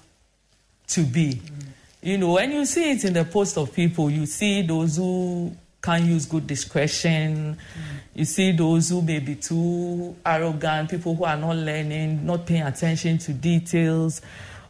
[0.88, 1.34] to be?
[1.34, 1.66] Mm.
[2.02, 4.08] You know, and you see it in the post of people.
[4.08, 7.56] You see those who can't use good discretion.
[7.56, 8.00] Mm.
[8.14, 12.62] You see those who may be too arrogant, people who are not learning, not paying
[12.62, 14.20] attention to details,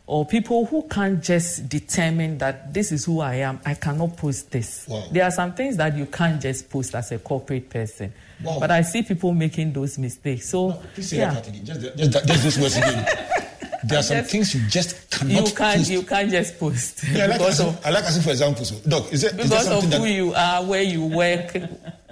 [0.06, 3.60] or people who can't just determine that this is who I am.
[3.64, 4.86] I cannot post this.
[4.88, 5.04] Wow.
[5.12, 8.12] There are some things that you can't just post as a corporate person.
[8.42, 8.58] Wow.
[8.58, 10.48] But I see people making those mistakes.
[10.48, 11.34] So, no, please say yeah.
[11.34, 11.64] that again.
[11.64, 13.06] Just, just, just this words again.
[13.84, 15.90] there are some just, things you just cannot you can't post.
[15.90, 17.04] you can't just post.
[17.04, 19.66] Yeah, I like because of, I like asking for example so doc is it because
[19.66, 21.54] is of who that, you are where you work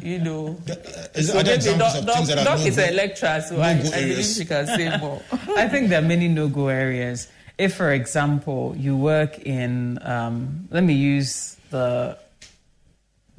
[0.01, 0.59] you know.
[1.15, 4.25] Is so maybe doc, doc, doc no is a lecturer so no I, I believe
[4.25, 5.21] she can say more.
[5.57, 7.29] I think there are many no-go areas.
[7.59, 12.17] If for example you work in um, let me use the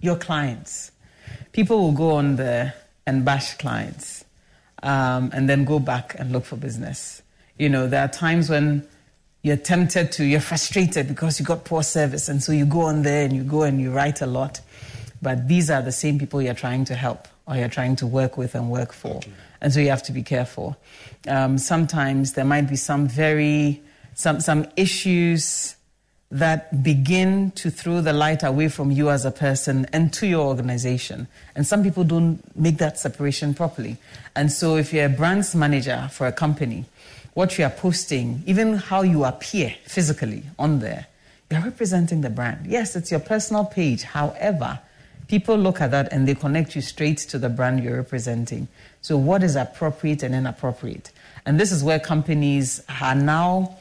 [0.02, 0.92] your clients.
[1.52, 2.76] People will go on there
[3.08, 4.24] and bash clients
[4.84, 7.22] um, and then go back and look for business
[7.60, 8.88] you know, there are times when
[9.44, 13.04] you're tempted to, you're frustrated because you got poor service, and so you go on
[13.04, 14.62] there and you go and you write a lot.
[15.22, 18.38] But these are the same people you're trying to help or you're trying to work
[18.38, 19.18] with and work for.
[19.18, 19.32] Okay.
[19.62, 20.78] And so you have to be careful.
[21.28, 23.82] Um, sometimes there might be some very,
[24.14, 25.76] some, some issues
[26.32, 30.48] that begin to throw the light away from you as a person and to your
[30.48, 31.28] organization.
[31.56, 33.98] And some people don't make that separation properly.
[34.36, 36.86] And so if you're a brands manager for a company,
[37.40, 41.08] what you are posting, even how you appear physically on there,
[41.50, 42.68] you're representing the brand.
[42.68, 44.04] Yes, it's your personal page.
[44.04, 44.78] However,
[45.30, 48.68] people look at that and they connect you straight to the brand you're representing.
[49.00, 51.14] So, what is appropriate and inappropriate?
[51.46, 53.78] And this is where companies are now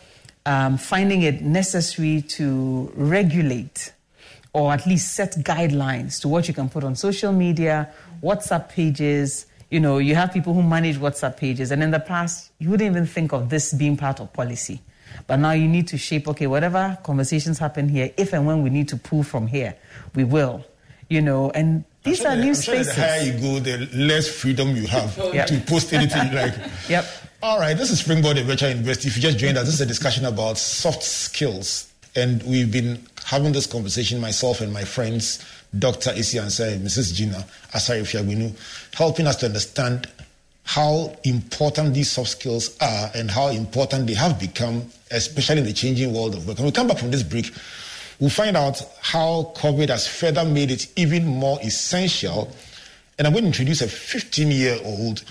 [0.47, 3.92] um, finding it necessary to regulate
[4.53, 7.92] or at least set guidelines to what you can put on social media,
[8.23, 12.50] WhatsApp pages, you know, you have people who manage WhatsApp pages, and in the past,
[12.59, 14.81] you wouldn't even think of this being part of policy.
[15.26, 18.70] But now you need to shape, okay, whatever conversations happen here, if and when we
[18.70, 19.74] need to pull from here,
[20.14, 20.64] we will.
[21.09, 22.94] You know, and these sure are new sure spaces.
[22.94, 25.46] the higher you go, the less freedom you have yep.
[25.48, 26.54] to post anything like.
[26.88, 27.07] yep.
[27.42, 29.09] All right, this is Springboard Virtual University.
[29.09, 31.90] If you just joined us, this is a discussion about soft skills.
[32.16, 35.44] And we've been having this conversation, myself and my friends,
[35.76, 36.11] Dr.
[36.12, 36.50] Esi and
[36.85, 37.14] Mrs.
[37.14, 38.54] Gina Asare Fiagbenu,
[38.94, 40.09] helping us to understand
[40.64, 45.72] how important these soft skills are and how important they have become, especially in the
[45.72, 46.59] changing world of work.
[46.59, 47.52] When we come back from this break,
[48.20, 52.54] we'll find out how COVID has further made it even more essential.
[53.18, 55.22] And I'm going to introduce a 15 year old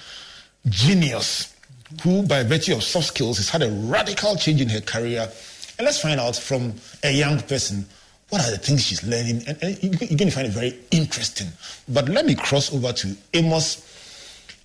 [0.68, 1.54] genius
[2.02, 5.30] who, by virtue of soft skills, has had a radical change in her career.
[5.78, 6.74] And let's find out from
[7.04, 7.86] a young person
[8.30, 9.44] what are the things she's learning?
[9.48, 11.48] And, and you're going to find it very interesting.
[11.88, 13.88] But let me cross over to Amos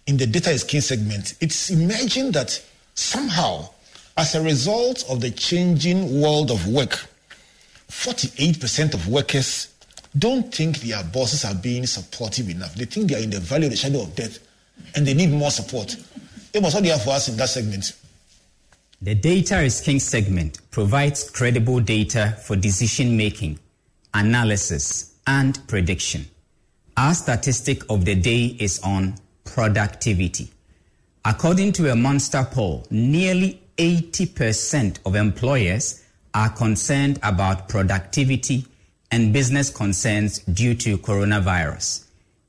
[0.07, 1.35] in the data is king segment.
[1.41, 2.61] It's imagined that
[2.95, 3.69] somehow,
[4.17, 7.07] as a result of the changing world of work,
[7.89, 9.69] 48% of workers
[10.19, 12.75] don't think their bosses are being supportive enough.
[12.75, 14.39] They think they are in the valley of the shadow of death
[14.95, 15.97] and they need more support.
[16.55, 17.93] Amos, what do you have for us in that segment?
[19.05, 23.59] The Data is King segment provides credible data for decision making,
[24.15, 26.27] analysis, and prediction.
[26.97, 30.53] Our statistic of the day is on productivity.
[31.25, 38.67] According to a Monster poll, nearly 80% of employers are concerned about productivity
[39.11, 42.05] and business concerns due to coronavirus.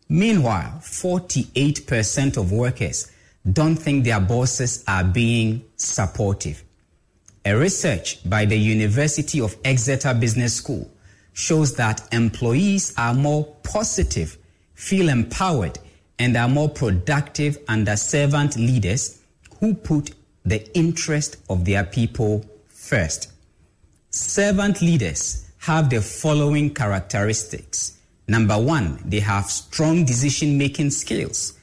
[0.07, 3.11] Meanwhile, 48% of workers
[3.51, 6.63] don't think their bosses are being supportive.
[7.45, 10.89] A research by the University of Exeter Business School
[11.33, 14.37] shows that employees are more positive,
[14.75, 15.77] feel empowered,
[16.19, 19.19] and are more productive under servant leaders
[19.59, 20.11] who put
[20.45, 23.31] the interest of their people first.
[24.09, 27.97] Servant leaders have the following characteristics.
[28.27, 31.53] Number one, they have strong decision making skills.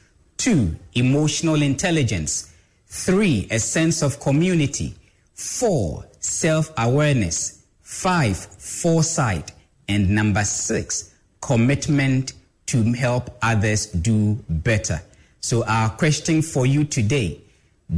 [0.40, 2.50] Two, emotional intelligence.
[2.86, 4.94] Three, a sense of community.
[5.34, 7.66] Four, self awareness.
[7.82, 9.52] Five, foresight.
[9.86, 12.32] And number six, commitment
[12.68, 15.02] to help others do better.
[15.40, 17.42] So, our question for you today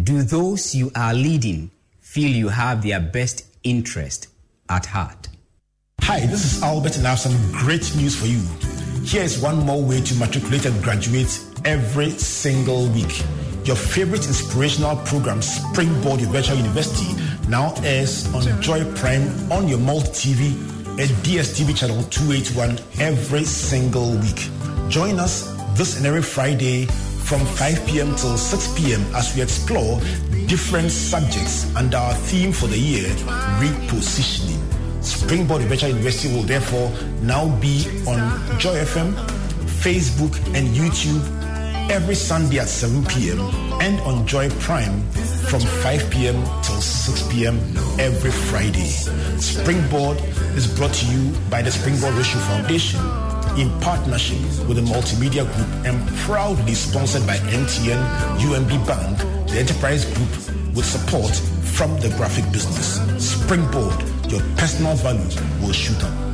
[0.03, 4.27] do those you are leading feel you have their best interest
[4.69, 5.29] at heart?
[6.01, 8.41] Hi, this is Albert, and I have some great news for you.
[9.05, 13.23] Here is one more way to matriculate and graduate every single week.
[13.65, 17.15] Your favorite inspirational program, Springboard Your Virtual University,
[17.49, 20.53] now airs on Joy Prime on your multi-TV
[20.99, 24.49] at DSTV channel 281 every single week.
[24.89, 28.15] Join us this and every Friday from 5 p.m.
[28.17, 29.01] till 6 p.m.
[29.15, 30.01] as we explore
[30.47, 33.09] different subjects and our theme for the year,
[33.59, 34.59] repositioning.
[35.03, 36.91] Springboard Virtual University will therefore
[37.23, 38.19] now be on
[38.59, 39.15] Joy FM,
[39.83, 41.42] Facebook, and YouTube
[41.91, 43.41] every Sunday at 7 p.m.
[43.81, 45.03] and on Joy Prime
[45.49, 46.43] from 5 p.m.
[46.63, 47.57] till 6 p.m.
[47.99, 48.89] every Friday.
[49.39, 50.19] Springboard
[50.57, 53.01] is brought to you by the Springboard Roadshow Foundation
[53.59, 58.01] in partnership with the Multimedia Group and proudly sponsored by MTN,
[58.39, 59.19] UMB Bank,
[59.49, 60.31] the Enterprise Group,
[60.75, 61.35] with support
[61.77, 63.01] from the graphic business.
[63.19, 65.21] Springboard, your personal value
[65.61, 66.32] will shoot up.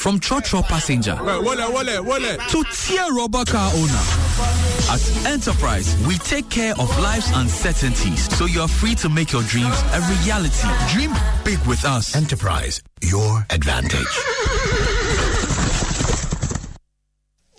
[0.00, 4.02] From trotro passenger to tier rubber car owner.
[4.88, 9.42] At Enterprise, we take care of life's uncertainties so you are free to make your
[9.42, 10.66] dreams a reality.
[10.90, 11.12] Dream
[11.44, 12.16] big with us.
[12.16, 14.06] Enterprise, your advantage.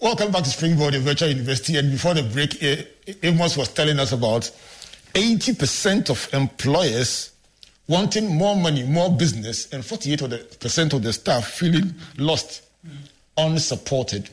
[0.01, 1.77] Welcome back to Springboard, Virtual University.
[1.77, 2.85] And before the break, eh,
[3.21, 4.49] Amos was telling us about
[5.13, 7.30] 80% of employers
[7.91, 12.63] wanting more money, more business, and 48% of the staff feeling lost,
[13.37, 14.29] unsupported.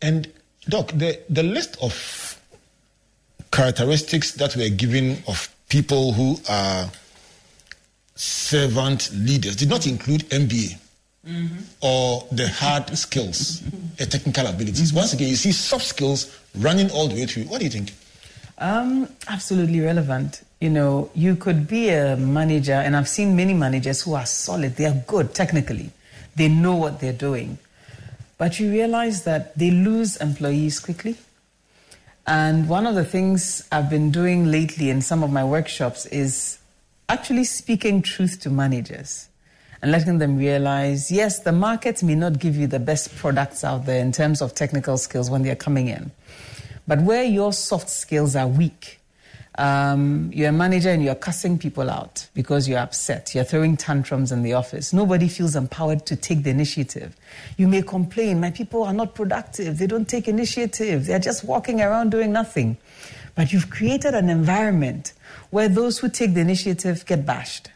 [0.00, 0.26] And,
[0.66, 2.40] Doc, the, the list of
[3.52, 6.90] characteristics that were given of people who are
[8.14, 10.78] servant leaders did not include MBA.
[11.26, 11.56] Mm-hmm.
[11.80, 13.60] or the hard skills,
[13.96, 14.88] the technical abilities.
[14.88, 14.96] Mm-hmm.
[14.98, 17.44] Once again, you see soft skills running all the way through.
[17.44, 17.94] What do you think?
[18.58, 20.43] Um, absolutely relevant.
[20.64, 24.76] You know, you could be a manager, and I've seen many managers who are solid,
[24.76, 25.90] they are good technically,
[26.36, 27.58] they know what they're doing.
[28.38, 31.16] But you realize that they lose employees quickly.
[32.26, 36.56] And one of the things I've been doing lately in some of my workshops is
[37.10, 39.28] actually speaking truth to managers
[39.82, 43.84] and letting them realize yes, the market may not give you the best products out
[43.84, 46.10] there in terms of technical skills when they're coming in.
[46.88, 48.98] But where your soft skills are weak,
[49.56, 53.34] um, you're a manager and you're cussing people out because you're upset.
[53.34, 54.92] You're throwing tantrums in the office.
[54.92, 57.16] Nobody feels empowered to take the initiative.
[57.56, 59.78] You may complain, my people are not productive.
[59.78, 61.06] They don't take initiative.
[61.06, 62.76] They're just walking around doing nothing.
[63.36, 65.12] But you've created an environment
[65.50, 67.70] where those who take the initiative get bashed.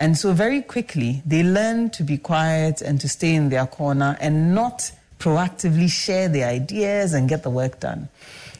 [0.00, 4.16] And so, very quickly, they learn to be quiet and to stay in their corner
[4.20, 8.08] and not proactively share their ideas and get the work done.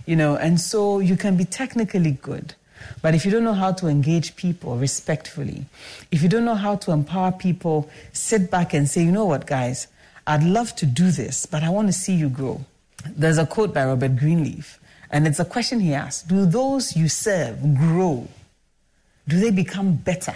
[0.06, 2.54] You know, and so you can be technically good.
[3.00, 5.64] But if you don't know how to engage people respectfully,
[6.10, 9.46] if you don't know how to empower people, sit back and say, you know what,
[9.46, 9.86] guys,
[10.26, 12.64] I'd love to do this, but I want to see you grow.
[13.06, 14.78] There's a quote by Robert Greenleaf,
[15.10, 18.28] and it's a question he asked Do those you serve grow?
[19.28, 20.34] Do they become better?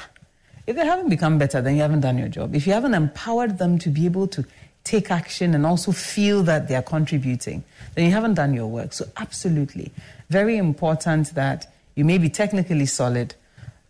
[0.66, 2.54] If they haven't become better, then you haven't done your job.
[2.54, 4.44] If you haven't empowered them to be able to
[4.88, 7.62] take action and also feel that they are contributing,
[7.94, 8.94] then you haven't done your work.
[8.94, 9.92] So, absolutely,
[10.30, 13.34] very important that you may be technically solid.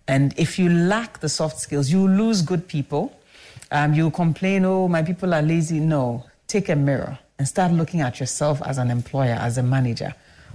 [0.09, 3.15] And if you lack the soft skills, you lose good people.
[3.71, 5.79] Um, you complain, oh, my people are lazy.
[5.79, 10.15] No, take a mirror and start looking at yourself as an employer, as a manager.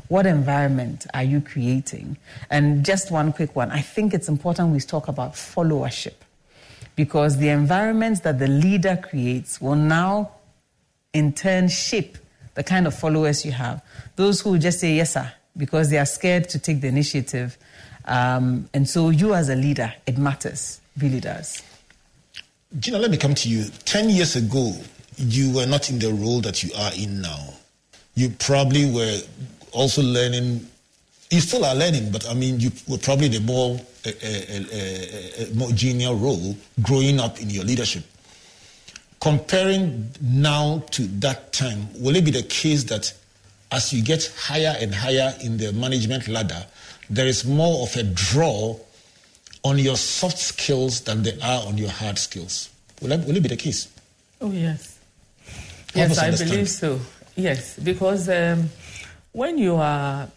[0.09, 2.17] What environment are you creating?
[2.49, 3.71] And just one quick one.
[3.71, 6.15] I think it's important we talk about followership
[6.95, 10.31] because the environment that the leader creates will now,
[11.13, 12.17] in turn, shape
[12.55, 13.81] the kind of followers you have.
[14.15, 17.57] Those who just say yes, sir, because they are scared to take the initiative.
[18.05, 21.61] Um, and so, you as a leader, it matters, really does.
[22.79, 23.65] Gina, let me come to you.
[23.85, 24.73] 10 years ago,
[25.17, 27.53] you were not in the role that you are in now.
[28.15, 29.19] You probably were
[29.71, 30.67] also learning.
[31.34, 35.55] You still are learning, but I mean, you were probably the more, uh, uh, uh,
[35.55, 38.03] more junior role growing up in your leadership.
[39.19, 43.11] Comparing now to that time, will it be the case that
[43.71, 46.67] as you get higher and higher in the management ladder,
[47.09, 48.77] there is more of a draw
[49.63, 52.69] on your soft skills than there are on your hard skills?
[53.01, 53.88] Will, that, will it be the case?
[54.39, 54.99] Oh, yes.
[55.95, 56.99] yes, I believe so.
[57.36, 58.69] Yes, because um,
[59.31, 60.29] when you are,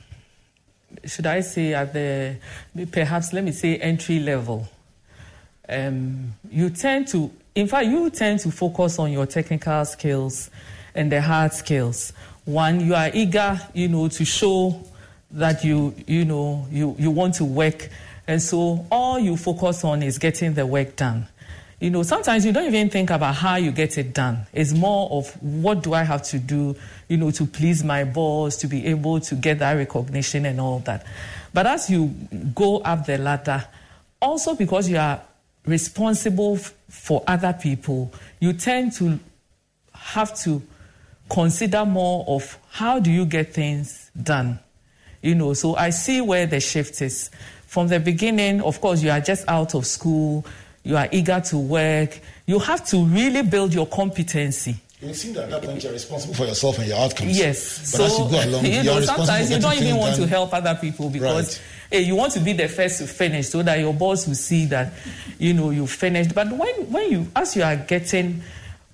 [1.05, 2.37] should I say, at the
[2.91, 4.69] perhaps let me say entry level,
[5.69, 10.51] um, you tend to, in fact, you tend to focus on your technical skills
[10.95, 12.13] and the hard skills.
[12.45, 14.81] One, you are eager, you know, to show
[15.33, 17.89] that you, you know, you, you want to work,
[18.29, 21.27] and so all you focus on is getting the work done.
[21.79, 24.47] You know, sometimes you don't even think about how you get it done.
[24.53, 26.75] It's more of what do I have to do,
[27.09, 30.79] you know, to please my boss, to be able to get that recognition and all
[30.81, 31.05] that.
[31.53, 32.07] But as you
[32.55, 33.63] go up the ladder,
[34.21, 35.21] also because you are
[35.67, 38.11] responsible f- for other people,
[38.41, 39.19] you tend to
[39.93, 40.63] have to
[41.29, 44.59] consider more of how do you get things done.
[45.21, 47.31] You know, so I see where the shift is.
[47.67, 50.47] From the beginning, of course, you are just out of school,
[50.87, 52.21] you are eager to work.
[52.47, 54.77] You have to really build your competency.
[55.03, 57.37] Would seem that at that point you're responsible for yourself and your outcomes.
[57.37, 57.91] Yes.
[57.93, 60.55] But so, as you go along, you know, sometimes you don't even want to help
[60.55, 61.59] other people because
[61.91, 61.99] Right.
[61.99, 64.65] hey, you want to be the first to finish so that your boss will see
[64.67, 64.93] that,
[65.39, 66.35] you know, you finished.
[66.35, 68.43] But when, when you, as you are getting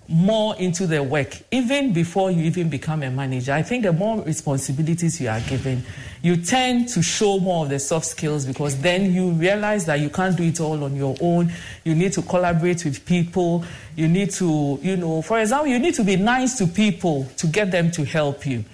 [0.08, 4.20] more into the work, even before you even become a manager, I think the more
[4.22, 5.84] responsibilities you are given,
[6.22, 10.10] you tend to show more of the soft skills because then you realize that you
[10.10, 11.52] can't do it all on your own.
[11.84, 13.64] You need to collaborate with people.
[13.96, 17.46] You need to, you know, for example, you need to be nice to people to
[17.46, 18.64] get them to help you.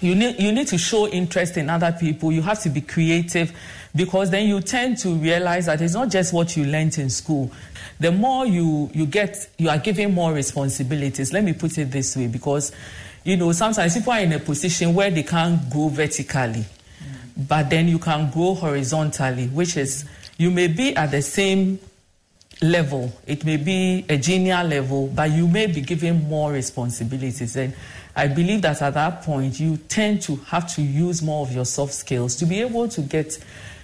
[0.00, 2.30] You need, you need to show interest in other people.
[2.30, 3.56] You have to be creative
[3.94, 7.50] because then you tend to realize that it's not just what you learnt in school.
[7.98, 11.32] The more you, you get, you are given more responsibilities.
[11.32, 12.72] Let me put it this way because,
[13.24, 16.64] you know, sometimes people are in a position where they can't grow vertically,
[17.36, 20.04] but then you can grow horizontally, which is
[20.36, 21.78] you may be at the same
[22.62, 23.12] level.
[23.26, 27.56] It may be a junior level, but you may be given more responsibilities.
[27.56, 27.74] And
[28.14, 31.64] I believe that at that point, you tend to have to use more of your
[31.64, 33.38] soft skills to be able to get,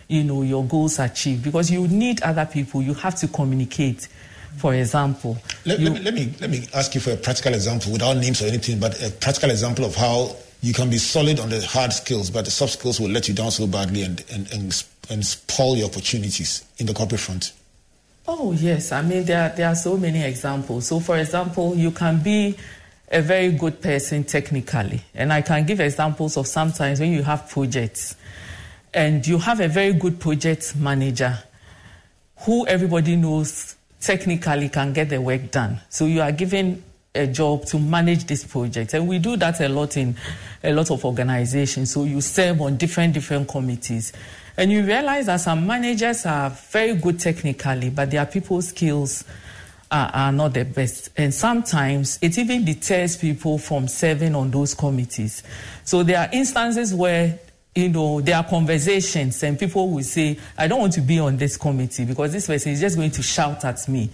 [0.09, 1.43] you know, your goals achieved.
[1.45, 2.83] Because you need other people.
[2.83, 4.09] You have to communicate.
[4.59, 7.55] For example, Let, you- let, me, let, me, let me ask you for a practical
[7.55, 11.41] example without names or anything, but a practical example of how you can be solid
[11.41, 14.23] on the hard skills, but the soft skills will let you down so badly and,
[14.31, 17.53] and, and, and spoil your opportunities in the corporate front.
[18.29, 18.93] Oh, yes.
[18.93, 20.87] I mean, there, there are so many examples.
[20.87, 22.55] So, for example, you can be
[23.11, 25.01] a very good person technically.
[25.15, 28.17] And I can give examples of sometimes when you have projects
[28.95, 31.39] and you have a very good project manager
[32.41, 35.81] who everybody knows technically can get the work done.
[35.89, 36.83] So, you are given
[37.15, 38.95] a job to manage this project.
[38.95, 40.17] And we do that a lot in
[40.65, 41.93] a lot of organizations.
[41.93, 44.13] So, you serve on different, different committees.
[44.57, 49.25] And you realize that some managers are very good technically, but their people skills
[49.91, 51.11] are, are not the best.
[51.17, 55.43] And sometimes it even deters people from serving on those committees.
[55.85, 57.39] So there are instances where
[57.75, 61.37] you know, there are conversations and people will say, I don't want to be on
[61.39, 64.11] this committee because this person is just going to shout at me.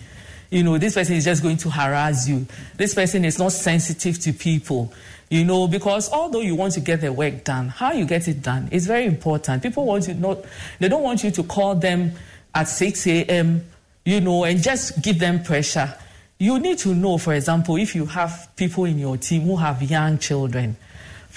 [0.50, 2.46] You know, this person is just going to harass you.
[2.76, 4.92] This person is not sensitive to people.
[5.30, 8.40] You know, because although you want to get the work done, how you get it
[8.40, 9.62] done is very important.
[9.62, 10.38] People want you not,
[10.78, 12.12] they don't want you to call them
[12.54, 13.64] at 6 a.m.,
[14.06, 15.94] you know, and just give them pressure.
[16.38, 19.82] You need to know, for example, if you have people in your team who have
[19.82, 20.76] young children.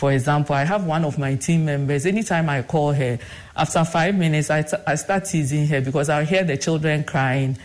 [0.01, 2.07] For example, I have one of my team members.
[2.07, 3.19] Anytime I call her,
[3.55, 7.55] after five minutes, I, t- I start teasing her because I hear the children crying.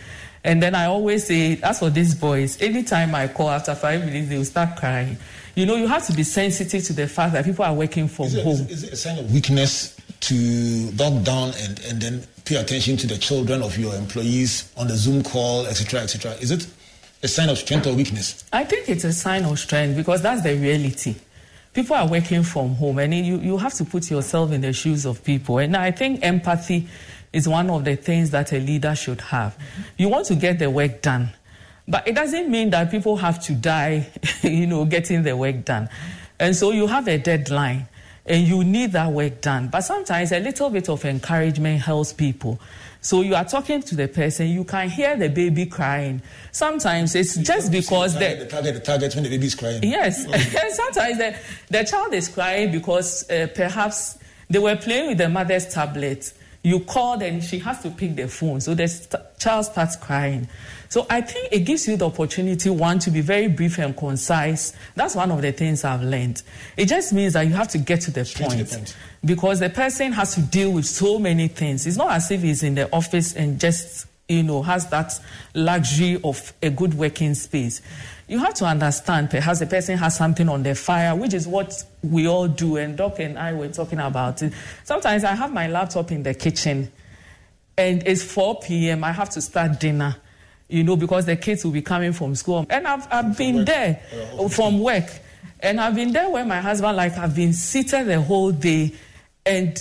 [0.43, 4.29] And then I always say, as for these boys, anytime I call after five minutes,
[4.29, 5.17] they will start crying.
[5.55, 8.27] You know, you have to be sensitive to the fact that people are working from
[8.27, 8.53] Is it, home.
[8.53, 12.97] is, is it a sign of weakness to back down and, and then pay attention
[12.97, 16.33] to the children of your employees on the Zoom call, etc., etc.?
[16.33, 16.67] Is it
[17.23, 18.43] a sign of strength or weakness?
[18.53, 21.15] I think it's a sign of strength because that's the reality.
[21.77, 25.05] People are working from home, and you, you have to put yourself in the shoes
[25.05, 25.59] of people.
[25.59, 26.87] And I think empathy
[27.31, 29.55] is one of the things that a leader should have.
[29.55, 29.81] Mm-hmm.
[29.97, 31.29] You want to get the work done,
[31.87, 34.09] but it doesn't mean that people have to die,
[34.41, 35.87] you know, getting the work done.
[36.39, 37.87] And so you have a deadline
[38.25, 39.67] and you need that work done.
[39.67, 42.59] But sometimes a little bit of encouragement helps people.
[43.01, 46.21] So you are talking to the person, you can hear the baby crying.
[46.51, 49.81] Sometimes it's just because the the, target, the target, when the baby is crying.
[49.83, 51.37] Yes, and sometimes the,
[51.69, 54.17] the child is crying because uh, perhaps
[54.49, 56.33] they were playing with the mother's tablet.
[56.63, 60.47] You called and she has to pick the phone, so the st- child starts crying.
[60.89, 64.73] So I think it gives you the opportunity, one, to be very brief and concise.
[64.95, 66.41] That's one of the things I've learned.
[66.77, 68.97] It just means that you have to get to the, Straight to point, the point.
[69.25, 71.85] because the person has to deal with so many things.
[71.85, 75.13] It's not as if he's in the office and just you know, has that
[75.53, 77.81] luxury of a good working space.
[78.27, 81.81] You have to understand perhaps the person has something on their fire, which is what
[82.03, 82.75] we all do.
[82.75, 84.51] And Doc and I were talking about it.
[84.83, 86.91] Sometimes I have my laptop in the kitchen
[87.77, 89.03] and it's 4 p.m.
[89.05, 90.17] I have to start dinner,
[90.69, 92.65] you know, because the kids will be coming from school.
[92.69, 93.65] And I've, I've been work.
[93.67, 94.01] there
[94.39, 95.09] Uh, from work.
[95.59, 98.93] And I've been there where my husband, like, I've been seated the whole day.
[99.45, 99.77] And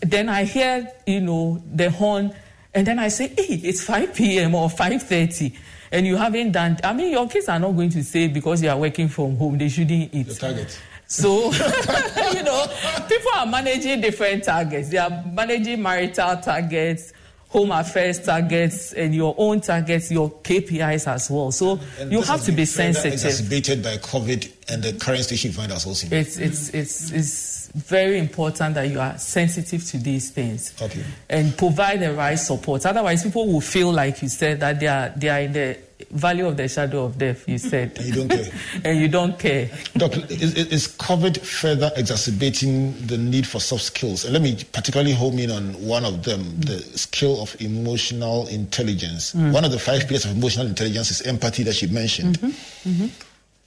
[0.00, 2.32] then I hear, you know, the horn
[2.74, 4.54] And then I say, hey, it's 5 p.m.
[4.54, 5.54] or 5.30
[5.92, 8.68] and you haven't done, I mean, your kids are not going to say because you
[8.68, 10.26] are working from home, they shouldn't eat.
[10.26, 10.80] The target.
[11.06, 11.52] So,
[12.32, 12.66] you know,
[13.08, 14.88] people are managing different targets.
[14.88, 17.12] They are managing marital targets,
[17.54, 21.52] home affairs targets, and your own targets, your KPIs as well.
[21.52, 23.12] So And you have to be sensitive.
[23.12, 26.12] Exacerbated by COVID and the current station you find ourselves in.
[26.12, 31.04] It's, it's, it's, it's very important that you are sensitive to these things Okay.
[31.30, 32.84] and provide the right support.
[32.86, 35.78] Otherwise, people will feel like you said that they are, they are in the
[36.10, 37.96] valley of the shadow of death, you said.
[37.98, 38.52] And you don't care.
[38.84, 39.70] and you don't care.
[39.96, 44.24] Doc, is, is COVID further exacerbating the need for soft skills?
[44.24, 46.64] And let me particularly home in on one of them, mm.
[46.64, 49.34] the skill of emotional intelligence.
[49.34, 49.52] Mm.
[49.52, 52.40] One of the five pillars of emotional intelligence is empathy that she mentioned.
[52.40, 52.90] Mm-hmm.
[52.90, 53.06] Mm-hmm.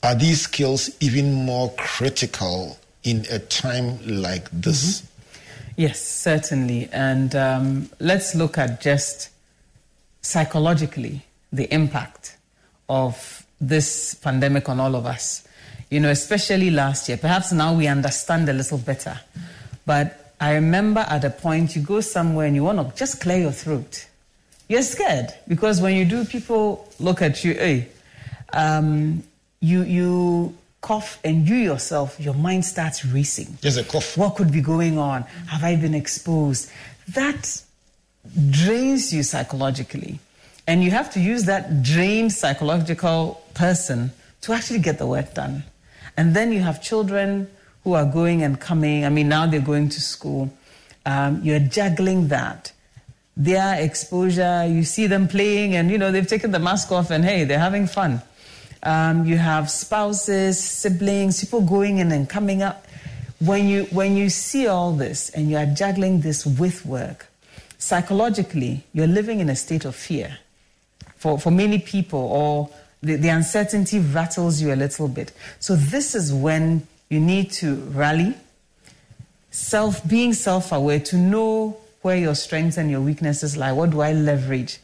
[0.04, 5.02] Are these skills even more critical in a time like this?
[5.02, 5.14] Mm-hmm.
[5.78, 6.90] Yes, certainly.
[6.92, 9.30] And um, let's look at just
[10.22, 12.38] psychologically the impact
[12.90, 15.48] of this pandemic on all of us.
[15.90, 17.18] You know, especially last year.
[17.18, 19.20] Perhaps now we understand a little better.
[19.86, 23.40] But I remember at a point you go somewhere and you want to just clear
[23.40, 24.08] your throat.
[24.68, 27.88] You're scared because when you do, people look at you, hey,
[28.52, 29.24] um,
[29.62, 33.58] you, you cough and you yourself, your mind starts racing.
[33.62, 34.18] Just a cough.
[34.18, 35.24] What could be going on?
[35.48, 36.70] Have I been exposed?
[37.10, 37.62] That
[38.50, 40.20] drains you psychologically.
[40.68, 44.12] And you have to use that drained psychological person
[44.42, 45.64] to actually get the work done.
[46.18, 47.50] And then you have children
[47.86, 49.06] who are going and coming.
[49.06, 50.52] I mean, now they're going to school.
[51.06, 52.74] Um, you're juggling that.
[53.38, 57.24] Their exposure, you see them playing, and you know, they've taken the mask off, and
[57.24, 58.22] hey, they're having fun.
[58.84, 62.86] Um, you have spouses, siblings, people going in and coming up.
[63.40, 67.28] When you, when you see all this and you are juggling this with work,
[67.78, 70.40] psychologically, you're living in a state of fear
[71.18, 72.70] for, for many people, or
[73.02, 75.32] the, the uncertainty rattles you a little bit.
[75.60, 78.36] So, this is when you need to rally,
[79.52, 83.72] self, being self aware, to know where your strengths and your weaknesses lie.
[83.72, 84.80] What do I leverage?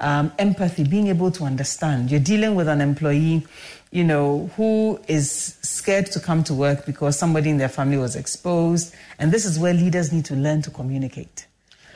[0.00, 2.10] Um, empathy, being able to understand.
[2.10, 3.44] You're dealing with an employee,
[3.90, 8.14] you know, who is scared to come to work because somebody in their family was
[8.14, 8.94] exposed.
[9.18, 11.46] And this is where leaders need to learn to communicate.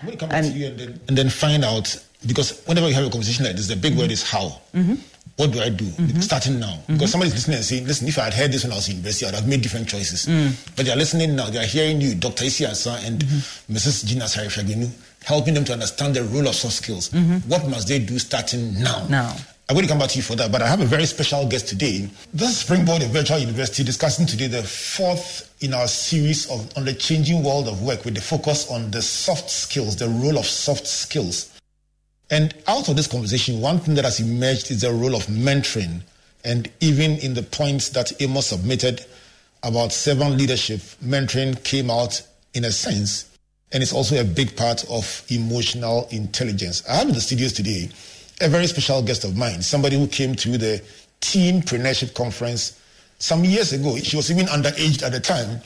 [0.00, 2.88] I'm going to come back to you and then, and then find out because whenever
[2.88, 4.60] you have a conversation like this, the big word is how.
[4.74, 4.94] Mm-hmm.
[5.36, 6.20] What do I do mm-hmm.
[6.20, 6.74] starting now?
[6.74, 6.94] Mm-hmm.
[6.94, 8.96] Because somebody's listening and saying, listen, if I had heard this when I was in
[8.96, 10.26] university, I would have made different choices.
[10.26, 10.76] Mm.
[10.76, 12.44] But they're listening now, they're hearing you, Dr.
[12.44, 13.22] Esi Ansah and
[13.70, 14.04] Mrs.
[14.04, 14.90] Gina Asare-Fiagbenu,
[15.24, 17.12] helping them to understand the role of soft skills.
[17.46, 19.06] What must they do starting now?
[19.08, 19.34] Now.
[19.68, 21.46] I'm going to come back to you for that, but I have a very special
[21.46, 22.10] guest today.
[22.34, 26.84] This is Springboard of Virtual University discussing today the fourth in our series of on
[26.84, 30.44] the changing world of work with the focus on the soft skills, the role of
[30.44, 31.51] soft skills.
[32.30, 36.02] And out of this conversation, one thing that has emerged is the role of mentoring.
[36.44, 39.04] And even in the points that Amos submitted
[39.62, 42.22] about servant leadership, mentoring came out
[42.54, 43.28] in a sense.
[43.72, 46.82] And it's also a big part of emotional intelligence.
[46.88, 47.90] I have in the studios today
[48.40, 50.82] a very special guest of mine, somebody who came to the
[51.20, 52.78] teen Teenpreneurship Conference
[53.18, 53.96] some years ago.
[53.98, 55.60] She was even underaged at the time.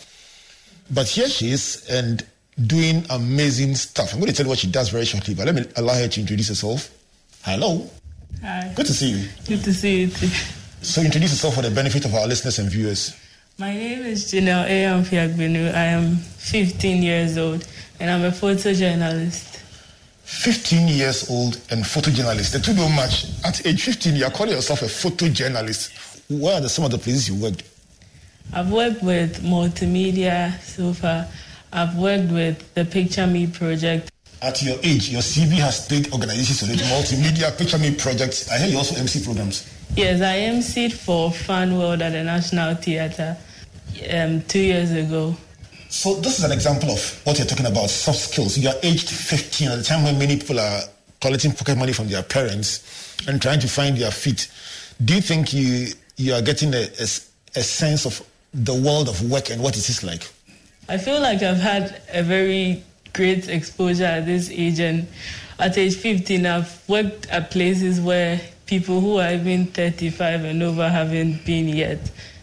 [0.90, 2.24] But here she is and
[2.64, 4.12] doing amazing stuff.
[4.12, 6.09] I'm going to tell you what she does very shortly, but let me allow her
[6.09, 6.90] to introduce herself.
[7.42, 7.88] Hello.
[8.42, 8.72] Hi.
[8.74, 9.28] Good to see you.
[9.46, 10.28] Good to see you too.
[10.82, 13.16] So introduce yourself for the benefit of our listeners and viewers.
[13.59, 14.84] My name is Janelle A.
[14.84, 15.74] Amfiagbenu.
[15.74, 17.66] I am 15 years old
[17.98, 19.57] and I'm a photojournalist.
[20.24, 22.52] 15 years old and photojournalist.
[22.52, 23.26] The two don't match.
[23.44, 26.30] At age 15, you're calling yourself a photojournalist.
[26.40, 27.62] Where are the, some of the places you worked?
[28.52, 31.26] I've worked with multimedia so far.
[31.77, 34.11] I've worked with the Picture Me project.
[34.41, 38.51] At your age, your CV has big organizations on it, multimedia, picture me projects.
[38.51, 39.70] I hear you also MC programs.
[39.95, 43.37] Yes, I emceed for Fun World at the National Theatre
[44.11, 45.37] um, two years ago.
[45.91, 48.57] So this is an example of what you're talking about, soft skills.
[48.57, 50.81] You are aged 15 at the time when many people are
[51.20, 54.51] collecting pocket money from their parents and trying to find their feet.
[55.05, 57.07] Do you think you you are getting a, a,
[57.55, 60.27] a sense of the world of work and what it is like?
[60.89, 62.82] I feel like I've had a very
[63.12, 65.07] great exposure at this age, and
[65.59, 70.89] at age 15, I've worked at places where people who are even 35 and over
[70.89, 71.99] haven't been yet.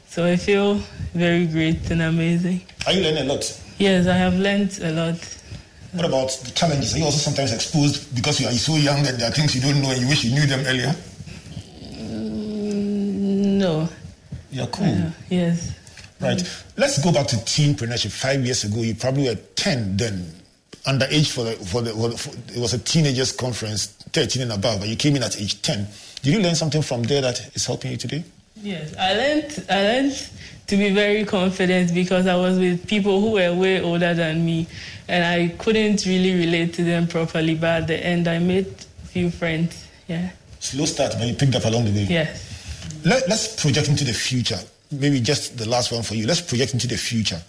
[0.09, 0.75] So I feel
[1.13, 2.61] very great and amazing.
[2.85, 3.61] Are you learning a lot?
[3.77, 5.39] Yes, I have learned a lot.
[5.93, 6.95] What about the challenges?
[6.95, 9.61] Are you also sometimes exposed because you are so young and there are things you
[9.61, 10.93] don't know and you wish you knew them earlier?
[11.93, 13.87] Mm, No.
[14.51, 15.11] You're cool.
[15.29, 15.71] Yes.
[16.19, 16.63] Right.
[16.77, 18.11] Let's go back to teenpreneurship.
[18.11, 20.33] Five years ago, you probably were 10 then.
[20.85, 24.89] underage for the, for the, for it was a teenagers conference, 13 and above, but
[24.89, 25.87] you came in at age 10.
[26.21, 28.23] Did you learn something from there that is helping you today?
[28.61, 30.29] Yes, I learned, I learned
[30.67, 34.67] to be very confident because I was with people who were way older than me
[35.07, 39.07] and I couldn't really relate to them properly, but at the end I made a
[39.07, 39.85] few friends.
[40.07, 40.31] Yeah.
[40.59, 42.07] Slow start, but you picked up along the way.
[42.09, 42.49] Yes.
[43.03, 44.59] Let, let's project into the future.
[44.93, 46.27] Maybe just the last one for you.
[46.27, 47.41] Let's project into the future.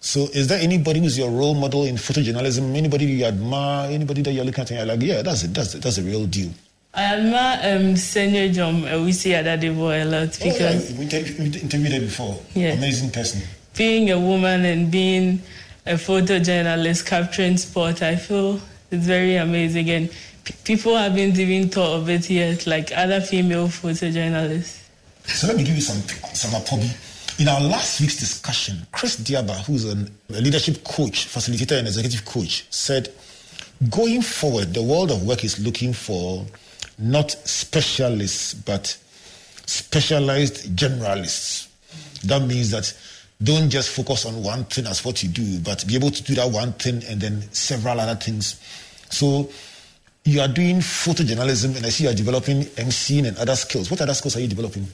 [0.00, 2.74] So, is there anybody who's your role model in photojournalism?
[2.76, 3.90] Anybody you admire?
[3.90, 5.54] Anybody that you're looking at and you're like, yeah, that's it.
[5.54, 5.82] That's it.
[5.82, 6.50] That's a real deal.
[6.94, 11.22] I admire um, Senior John Owisi Adadebo a lot because oh, yeah.
[11.38, 12.40] we, we interviewed her before.
[12.54, 12.72] Yeah.
[12.72, 13.42] Amazing person.
[13.76, 15.42] Being a woman and being
[15.86, 18.60] a photojournalist capturing sport, I feel
[18.90, 19.90] it's very amazing.
[19.90, 20.10] And
[20.44, 24.77] p- people haven't even thought of it yet, like other female photojournalists.
[25.28, 26.00] So let me give you some
[26.34, 26.90] some apobi.
[27.40, 32.24] In our last week's discussion, Chris Diaba, who's an, a leadership coach, facilitator, and executive
[32.24, 33.12] coach, said,
[33.90, 36.44] going forward, the world of work is looking for
[36.98, 38.98] not specialists, but
[39.66, 41.68] specialized generalists.
[42.24, 42.92] That means that
[43.40, 46.34] don't just focus on one thing as what you do, but be able to do
[46.34, 48.60] that one thing and then several other things.
[49.10, 49.48] So
[50.24, 53.90] you are doing photojournalism, and I see you are developing MCing and other skills.
[53.92, 54.88] What other skills are you developing?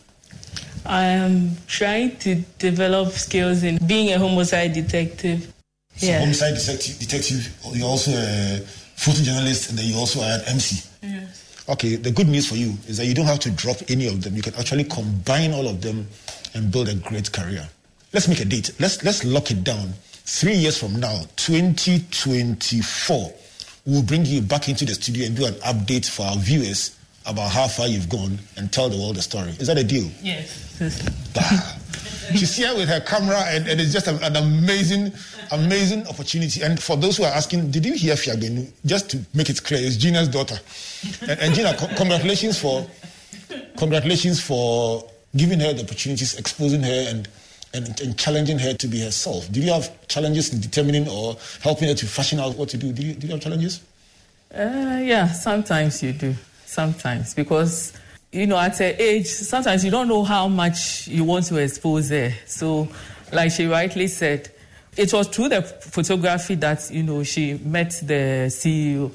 [0.86, 5.52] I am trying to develop skills in being a homicide detective.
[5.96, 6.20] So yeah.
[6.20, 8.60] homicide detective, detective, you're also a
[8.96, 10.88] photojournalist, and then you also are an MC.
[11.02, 11.64] Yes.
[11.68, 14.22] Okay, the good news for you is that you don't have to drop any of
[14.22, 14.36] them.
[14.36, 16.06] You can actually combine all of them
[16.52, 17.66] and build a great career.
[18.12, 18.72] Let's make a date.
[18.78, 19.94] Let's let's lock it down.
[20.26, 23.34] Three years from now, 2024,
[23.86, 26.96] we'll bring you back into the studio and do an update for our viewers
[27.26, 29.50] about how far you've gone and tell the world the story.
[29.58, 30.10] Is that a deal?
[30.22, 30.78] Yes.
[32.34, 35.12] She's here with her camera, and, and it's just a, an amazing,
[35.52, 36.62] amazing opportunity.
[36.62, 38.70] And for those who are asking, did you hear Fiagbenu?
[38.86, 40.58] Just to make it clear, it's Gina's daughter.
[41.28, 42.86] And, and Gina, co- congratulations for,
[43.76, 45.04] congratulations for
[45.36, 47.28] giving her the opportunities, exposing her, and,
[47.74, 49.50] and, and challenging her to be herself.
[49.52, 52.92] Did you have challenges in determining or helping her to fashion out what to do?
[52.92, 53.80] Did you, did you have challenges?
[54.52, 56.34] Uh, yeah, sometimes you do
[56.74, 57.92] sometimes because
[58.32, 62.10] you know at her age sometimes you don't know how much you want to expose
[62.10, 62.32] her.
[62.46, 62.88] So
[63.32, 64.50] like she rightly said
[64.96, 69.14] it was through the photography that you know she met the ceo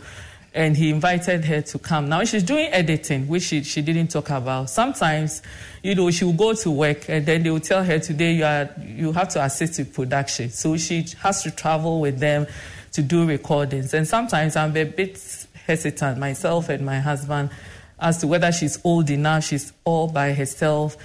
[0.51, 2.09] and he invited her to come.
[2.09, 4.69] Now she's doing editing which she, she didn't talk about.
[4.69, 5.41] Sometimes
[5.83, 8.45] you know she will go to work and then they will tell her today you
[8.45, 10.49] are you have to assist with production.
[10.49, 12.47] So she has to travel with them
[12.93, 13.93] to do recordings.
[13.93, 15.38] And sometimes i'm a bit
[15.69, 17.51] hesitant, myself and my husband,
[17.99, 20.97] as to whether she's old enough, she's all by herself.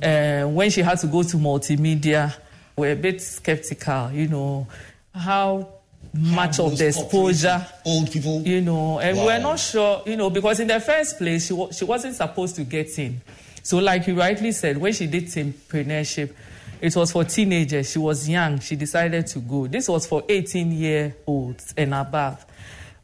[0.00, 2.32] Uh, when she had to go to multimedia,
[2.76, 4.68] we're a bit skeptical, you know,
[5.12, 5.68] how
[6.14, 7.66] much of the exposure.
[7.84, 8.42] Old people.
[8.42, 9.26] You know, and wow.
[9.26, 12.64] we're not sure, you know, because in the first place, she, she wasn't supposed to
[12.64, 13.20] get in.
[13.64, 16.32] So, like you rightly said, when she did teenpreneurship,
[16.80, 17.90] it was for teenagers.
[17.90, 18.60] She was young.
[18.60, 19.66] She decided to go.
[19.66, 22.46] This was for 18 year olds and above.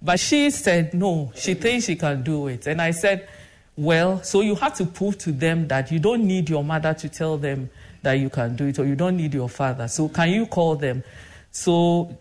[0.01, 2.67] But she said, no, she thinks she can do it.
[2.67, 3.29] And I said,
[3.77, 7.09] well, so you have to prove to them that you don't need your mother to
[7.09, 7.71] tell them
[8.03, 9.89] that you can do it, or you don't need your father.
[9.89, 11.03] So can you call them?
[11.51, 12.17] So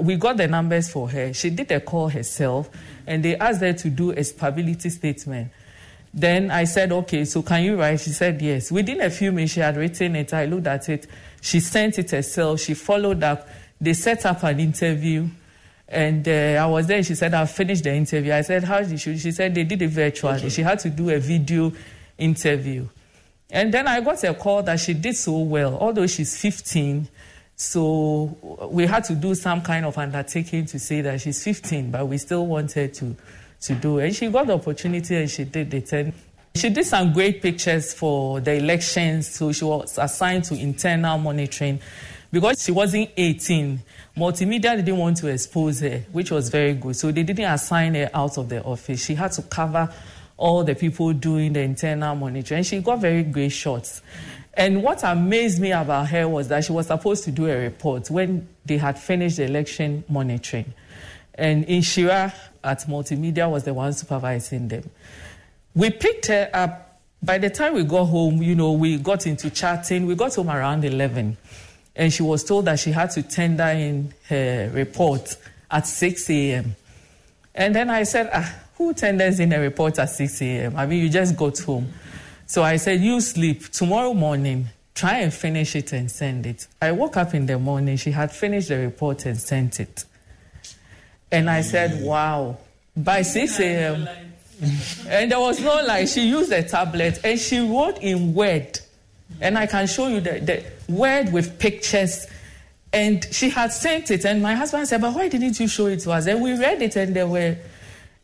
[0.00, 1.32] we got the numbers for her.
[1.32, 2.70] She did a call herself,
[3.06, 5.52] and they asked her to do a stability statement.
[6.14, 8.00] Then I said, okay, so can you write?
[8.00, 8.70] She said, yes.
[8.70, 10.34] Within a few minutes, she had written it.
[10.34, 11.06] I looked at it.
[11.40, 12.60] She sent it herself.
[12.60, 13.48] She followed up.
[13.80, 15.28] They set up an interview.
[15.92, 17.02] And uh, I was there.
[17.02, 18.32] She said, I've finished the interview.
[18.32, 19.18] I said, How did she?
[19.18, 20.36] She said, They did it virtually.
[20.36, 20.48] Okay.
[20.48, 21.70] She had to do a video
[22.16, 22.88] interview.
[23.50, 27.06] And then I got a call that she did so well, although she's 15.
[27.54, 32.08] So we had to do some kind of undertaking to say that she's 15, but
[32.08, 33.14] we still wanted to,
[33.60, 34.06] to do it.
[34.06, 35.92] And she got the opportunity and she did it.
[35.92, 36.14] And
[36.54, 39.28] she did some great pictures for the elections.
[39.28, 41.80] So she was assigned to internal monitoring
[42.32, 43.80] because she wasn't 18
[44.16, 46.94] Multimedia didn't want to expose her, which was very good.
[46.96, 49.04] So they didn't assign her out of the office.
[49.04, 49.88] She had to cover
[50.36, 52.58] all the people doing the internal monitoring.
[52.58, 54.02] And she got very great shots.
[54.54, 58.10] And what amazed me about her was that she was supposed to do a report
[58.10, 60.74] when they had finished the election monitoring.
[61.34, 64.90] And Inshira at Multimedia was the one supervising them.
[65.74, 67.00] We picked her up.
[67.22, 70.04] By the time we got home, you know, we got into chatting.
[70.04, 71.38] We got home around 11
[71.94, 75.36] and she was told that she had to tender in her report
[75.70, 76.76] at 6 a.m.
[77.54, 80.76] And then I said, ah, who tenders in a report at 6 a.m.?
[80.76, 81.92] I mean, you just got home.
[82.46, 83.70] So I said, you sleep.
[83.70, 86.66] Tomorrow morning, try and finish it and send it.
[86.80, 87.96] I woke up in the morning.
[87.96, 90.04] She had finished the report and sent it.
[91.30, 92.58] And I said, wow.
[92.96, 94.08] By 6 a.m.
[95.08, 96.04] and there was no lie.
[96.04, 98.78] She used a tablet and she wrote in Word.
[99.40, 102.26] And I can show you the, the Word with pictures.
[102.92, 104.24] And she had sent it.
[104.24, 106.26] And my husband said, But why didn't you show it to us?
[106.26, 107.56] And we read it and there were,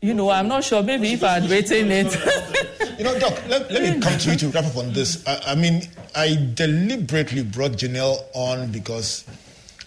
[0.01, 2.05] you know, I'm not sure, maybe if I had written it.
[2.97, 5.25] you know, Doc, let, let me come to you to wrap up on this.
[5.27, 5.81] I, I mean,
[6.15, 9.25] I deliberately brought Janelle on because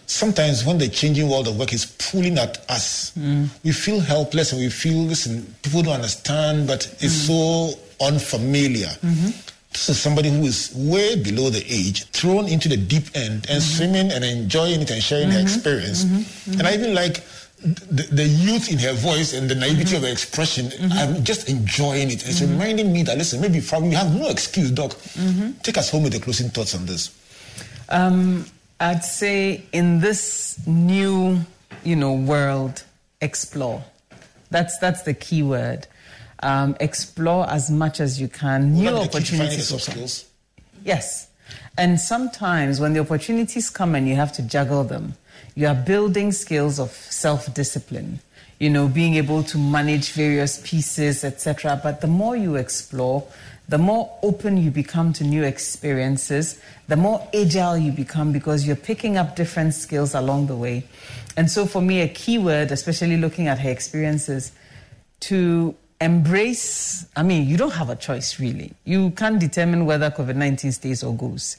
[0.06, 3.48] sometimes when the changing world of work is pulling at us, mm.
[3.64, 7.74] we feel helpless and we feel, listen, people don't understand, but it's mm.
[7.74, 8.88] so unfamiliar.
[8.88, 9.30] Mm-hmm.
[9.72, 13.60] This is somebody who is way below the age, thrown into the deep end and
[13.62, 13.76] mm-hmm.
[13.76, 15.42] swimming and enjoying it and sharing mm-hmm.
[15.42, 16.04] experience.
[16.04, 16.58] Mm-hmm.
[16.58, 17.24] And I even like
[17.62, 20.66] the, the, youth in her voice and the naivety of her expression.
[20.66, 20.92] Mm-hmm.
[20.92, 22.26] I'm just enjoying it.
[22.26, 22.52] It's mm-hmm.
[22.52, 24.96] reminding me that, listen, maybe from you have no excuse, Doc.
[25.62, 27.10] Take us home with the closing thoughts on this.
[27.88, 28.46] Um,
[28.80, 31.40] I'd say in this new,
[31.84, 32.82] you know, world,
[33.20, 33.84] explore.
[34.50, 35.86] That's that's the key word.
[36.42, 38.74] Um, explore as much as you can.
[38.74, 40.26] New opportunities.
[40.84, 41.28] Yes.
[41.78, 45.14] And sometimes when the opportunities come and you have to juggle them,
[45.54, 48.20] you are building skills of self discipline,
[48.58, 51.80] you know, being able to manage various pieces, etc.
[51.82, 53.26] But the more you explore,
[53.68, 58.76] the more open you become to new experiences, the more agile you become because you're
[58.76, 60.84] picking up different skills along the way.
[61.36, 64.52] And so, for me, a key word, especially looking at her experiences,
[65.20, 68.72] to embrace I mean, you don't have a choice really.
[68.84, 71.56] You can't determine whether COVID 19 stays or goes.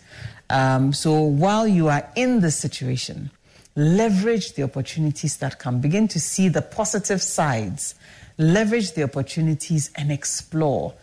[0.49, 3.31] Um, so, while you are in this situation,
[3.75, 7.95] leverage the opportunities that come, begin to see the positive sides,
[8.37, 10.93] leverage the opportunities and explore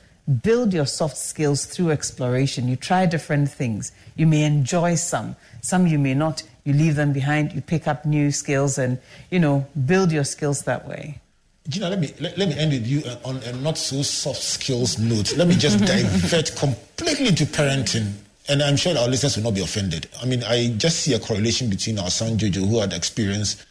[0.43, 2.69] build your soft skills through exploration.
[2.69, 3.93] You try different things.
[4.17, 6.43] You may enjoy some, some you may not.
[6.65, 7.53] You leave them behind.
[7.53, 8.99] You pick up new skills and,
[9.31, 11.21] you know, build your skills that way.
[11.69, 14.43] Gina, let me let, let me end with you uh, on a not so soft
[14.43, 15.37] skills note.
[15.37, 18.15] Let me just divert completely to parenting.
[18.49, 20.09] And I'm sure our listeners will not be offended.
[20.21, 23.65] I mean, I just see a correlation between our son Jojo, who had experience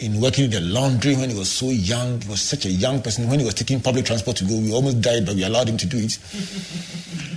[0.00, 2.20] in working in the laundry when he was so young.
[2.20, 3.28] He was such a young person.
[3.28, 5.76] When he was taking public transport to go, we almost died, but we allowed him
[5.76, 6.18] to do it.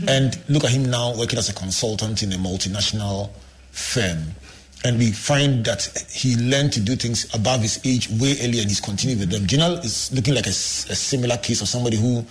[0.08, 3.30] and look at him now working as a consultant in a multinational
[3.72, 4.20] firm.
[4.86, 8.70] And we find that he learned to do things above his age way earlier and
[8.70, 9.46] he's continuing with them.
[9.46, 12.26] Janelle is looking like a, a similar case of somebody who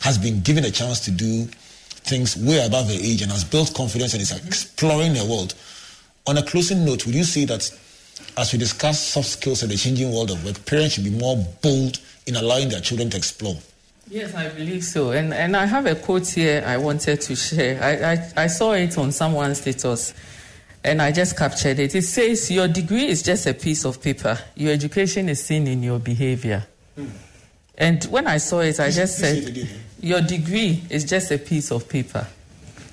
[0.00, 1.44] has been given a chance to do
[2.08, 5.54] things way above her age and has built confidence and is exploring the world.
[6.26, 7.68] On a closing note, would you say that
[8.36, 11.36] as we discuss soft skills in the changing world of work, parents should be more
[11.62, 13.56] bold in allowing their children to explore.
[14.08, 15.10] Yes, I believe so.
[15.10, 17.82] And, and I have a quote here I wanted to share.
[17.82, 20.14] I, I, I saw it on someone's status
[20.84, 21.94] and I just captured it.
[21.94, 25.82] It says, Your degree is just a piece of paper, your education is seen in
[25.82, 26.66] your behavior.
[26.96, 27.06] Hmm.
[27.76, 29.68] And when I saw it, I just said,
[30.00, 32.26] Your degree is just a piece of paper,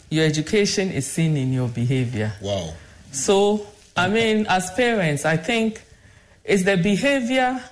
[0.10, 2.34] your education is seen in your behavior.
[2.42, 2.74] Wow.
[3.12, 3.66] So
[3.98, 5.82] I mean, as parents, I think
[6.44, 7.64] it's the behavior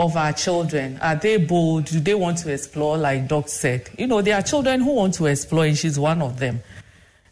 [0.00, 0.98] of our children.
[1.00, 1.84] Are they bold?
[1.86, 3.88] Do they want to explore, like Doc said?
[3.96, 6.60] You know, there are children who want to explore, and she's one of them.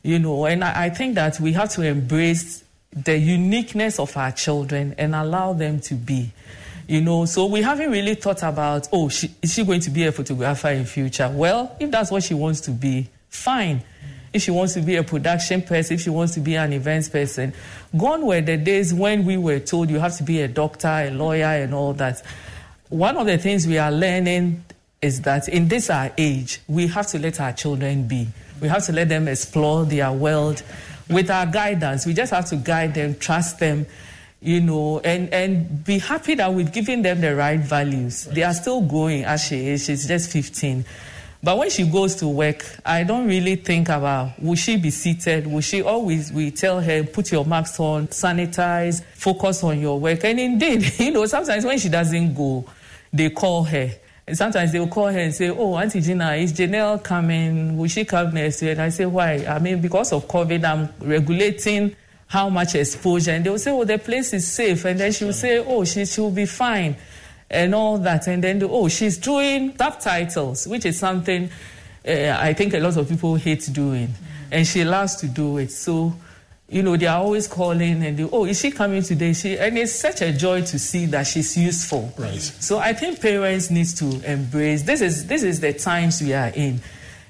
[0.06, 4.30] You know, and I, I think that we have to embrace the uniqueness of our
[4.30, 6.30] children and allow them to be.
[6.86, 10.04] You know, so we haven't really thought about, oh, she, is she going to be
[10.04, 11.28] a photographer in future?
[11.28, 13.82] Well, if that's what she wants to be, fine
[14.32, 17.08] if she wants to be a production person, if she wants to be an events
[17.08, 17.54] person.
[17.96, 21.10] Gone were the days when we were told you have to be a doctor, a
[21.10, 22.22] lawyer, and all that.
[22.90, 24.62] One of the things we are learning
[25.00, 28.28] is that in this our age, we have to let our children be.
[28.60, 30.62] We have to let them explore their world
[31.08, 32.06] with our guidance.
[32.06, 33.86] We just have to guide them, trust them,
[34.40, 38.26] you know, and, and be happy that we've given them the right values.
[38.26, 38.34] Right.
[38.36, 39.84] They are still growing as she is.
[39.84, 40.84] She's just 15.
[41.42, 45.46] But when she goes to work, I don't really think about will she be seated?
[45.46, 50.24] Will she always we tell her, put your mask on, sanitize, focus on your work.
[50.24, 52.64] And indeed, you know, sometimes when she doesn't go,
[53.12, 53.90] they call her.
[54.26, 57.76] And sometimes they will call her and say, Oh, Auntie Gina, is Janelle coming?
[57.76, 58.72] Will she come next year?
[58.72, 59.44] And I say, Why?
[59.46, 61.94] I mean, because of COVID, I'm regulating
[62.26, 63.32] how much exposure.
[63.32, 64.84] And they will say, Oh, the place is safe.
[64.84, 66.96] And then she will say, Oh, she, she will be fine
[67.48, 68.26] and all that.
[68.26, 71.48] And then, oh, she's doing subtitles, which is something
[72.06, 74.14] uh, I think a lot of people hate doing.
[74.50, 75.72] And she loves to do it.
[75.72, 76.14] So,
[76.68, 79.32] you know, they are always calling and they, oh, is she coming today?
[79.32, 82.12] She, and it's such a joy to see that she's useful.
[82.18, 82.40] Right.
[82.40, 86.48] So I think parents need to embrace this is this is the times we are
[86.48, 86.80] in.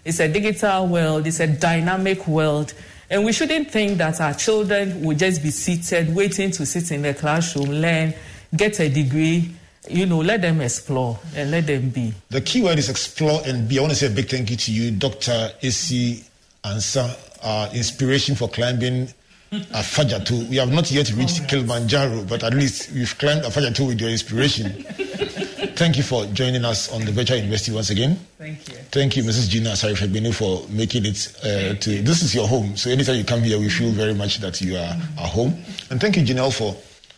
[0.05, 2.73] It's a digital world, it's a dynamic world.
[3.11, 7.03] And we shouldn't think that our children will just be seated, waiting to sit in
[7.03, 8.15] the classroom, learn,
[8.57, 9.53] get a degree,
[9.89, 12.15] you know, let them explore and let them be.
[12.31, 13.79] The key word is explore and be.
[13.79, 15.53] I want to say a big thank you to you, Dr.
[15.63, 16.25] Esi
[16.65, 19.13] Ansah, our inspiration for climbing
[19.53, 20.49] Afadjato.
[20.49, 24.73] We have not yet reached Kilimanjaro, but at least we've climbed Afadjato with your inspiration.
[25.77, 28.19] Thank you for joining us on the Virtual University once again.
[28.39, 28.75] Thank you.
[28.91, 29.51] Thank you, Mrs.
[29.51, 32.03] Gina Asare-Fiagbenu, for making it uh, to.
[32.03, 34.77] This is your home, so anytime you come here, we feel very much that you
[34.77, 35.19] are mm-hmm.
[35.19, 35.55] at home.
[35.91, 36.75] And thank you, Janelle, for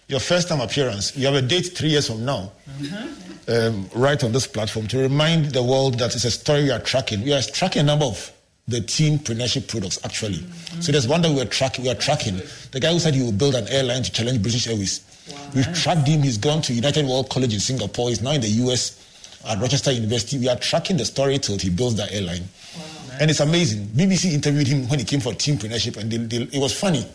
[0.08, 1.16] your first time appearance.
[1.16, 2.50] You have a date three years from now,
[2.80, 3.50] mm-hmm.
[3.52, 6.80] um, right on this platform, to remind the world that it's a story we are
[6.80, 7.22] tracking.
[7.22, 8.32] We are tracking a number of
[8.68, 10.38] the teenpreneurship products, actually.
[10.38, 10.80] Mm-hmm.
[10.82, 12.40] So there's one that we are, track, we are tracking.
[12.70, 15.00] The guy who said he will build an airline to challenge British Airways.
[15.32, 15.50] Wow.
[15.56, 16.22] We've tracked him.
[16.22, 18.10] He's gone to United World College in Singapore.
[18.10, 19.04] He's now in the US
[19.46, 20.38] at Rochester University.
[20.38, 22.42] We are tracking the story till he builds that airline.
[22.76, 23.16] Wow.
[23.20, 23.86] And it's amazing.
[23.86, 27.06] BBC interviewed him when he came for teenpreneurship, and they, they, it was funny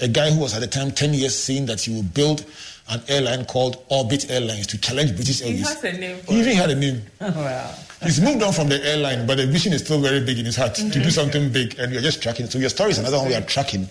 [0.00, 2.44] a guy who was at the time 10 years saying that he would build
[2.90, 5.58] an airline called Orbit Airlines to challenge British Airways.
[5.58, 7.02] He has a name He even had a name.
[7.20, 7.74] wow.
[8.02, 10.56] He's moved on from the airline, but the vision is still very big in his
[10.56, 10.90] heart mm-hmm.
[10.90, 12.46] to do something big, and we're just tracking.
[12.46, 13.88] So your story is another one we are tracking.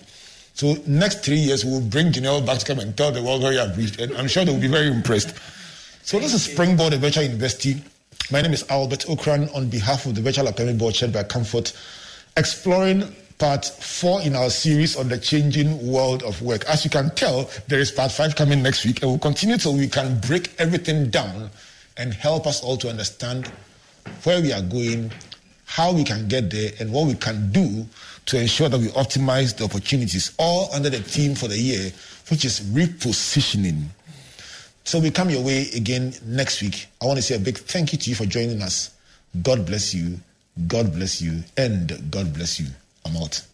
[0.54, 3.52] So next three years, we'll bring Janelle back to come and tell the world where
[3.52, 5.34] you have reached, and I'm sure they will be very impressed.
[6.02, 7.82] So this is Springboard Virtual University.
[8.32, 11.74] My name is Albert Ocran on behalf of the Virtual Academy Board chaired by Comfort,
[12.36, 16.64] exploring part four in our series on the changing world of work.
[16.68, 19.74] As you can tell, there is part five coming next week, and we'll continue till
[19.74, 21.50] we can break everything down
[21.96, 23.46] and help us all to understand
[24.24, 25.12] where we are going,
[25.66, 27.86] how we can get there, and what we can do
[28.26, 31.90] to ensure that we optimize the opportunities, all under the theme for the year,
[32.30, 33.84] which is repositioning.
[34.84, 36.86] So we come your way again next week.
[37.00, 38.90] I want to say a big thank you to you for joining us.
[39.42, 40.18] God bless you.
[40.66, 41.44] God bless you.
[41.56, 42.66] And God bless you.
[43.08, 43.47] I'm out.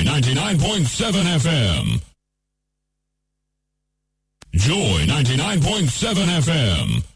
[0.00, 2.00] Joy 99.7 FM.
[4.54, 7.09] Joy 99.7 FM.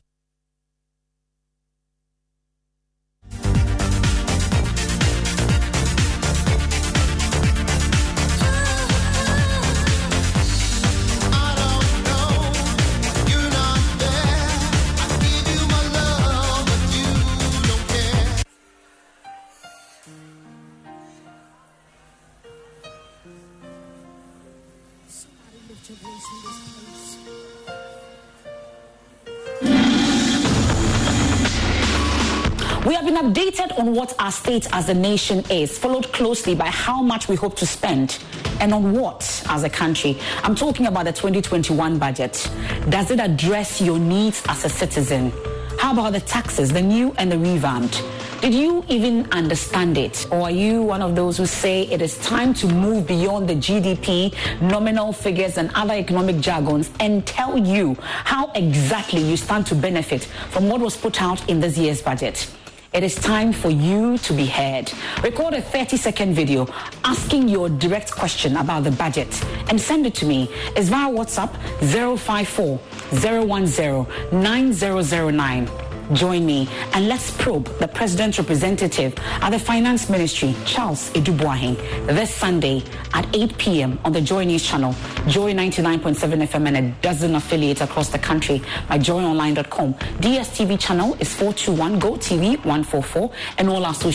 [33.25, 37.37] Updated on what our state as a nation is, followed closely by how much we
[37.37, 38.18] hope to spend
[38.61, 40.18] and on what as a country.
[40.43, 42.51] I'm talking about the 2021 budget.
[42.91, 45.33] Does it address your needs as a citizen?
[45.79, 48.03] How about the taxes, the new and the revamped?
[48.45, 50.26] Did you even understand it?
[50.30, 53.55] Or are you one of those who say it is time to move beyond the
[53.55, 59.74] GDP, nominal figures, and other economic jargons and tell you how exactly you stand to
[59.74, 62.47] benefit from what was put out in this year's budget?
[62.92, 64.92] It is time for you to be heard.
[65.22, 66.68] Record a 30 second video
[67.03, 70.51] asking your direct question about the budget and send it to me.
[70.76, 72.78] It's via WhatsApp 054
[73.20, 75.84] 010 9009.
[76.13, 81.77] Join me and let's probe the president's representative at the Finance Ministry, Charles Adu Boahen,
[82.07, 82.83] this Sunday
[83.15, 83.99] at 8 p.m.
[84.05, 84.93] on the Joy News channel,
[85.27, 89.95] Joy 99.7 FM and a dozen affiliates across the country by joyonline.com.
[89.95, 94.13] DSTV channel is 421, Go TV 144, and all our social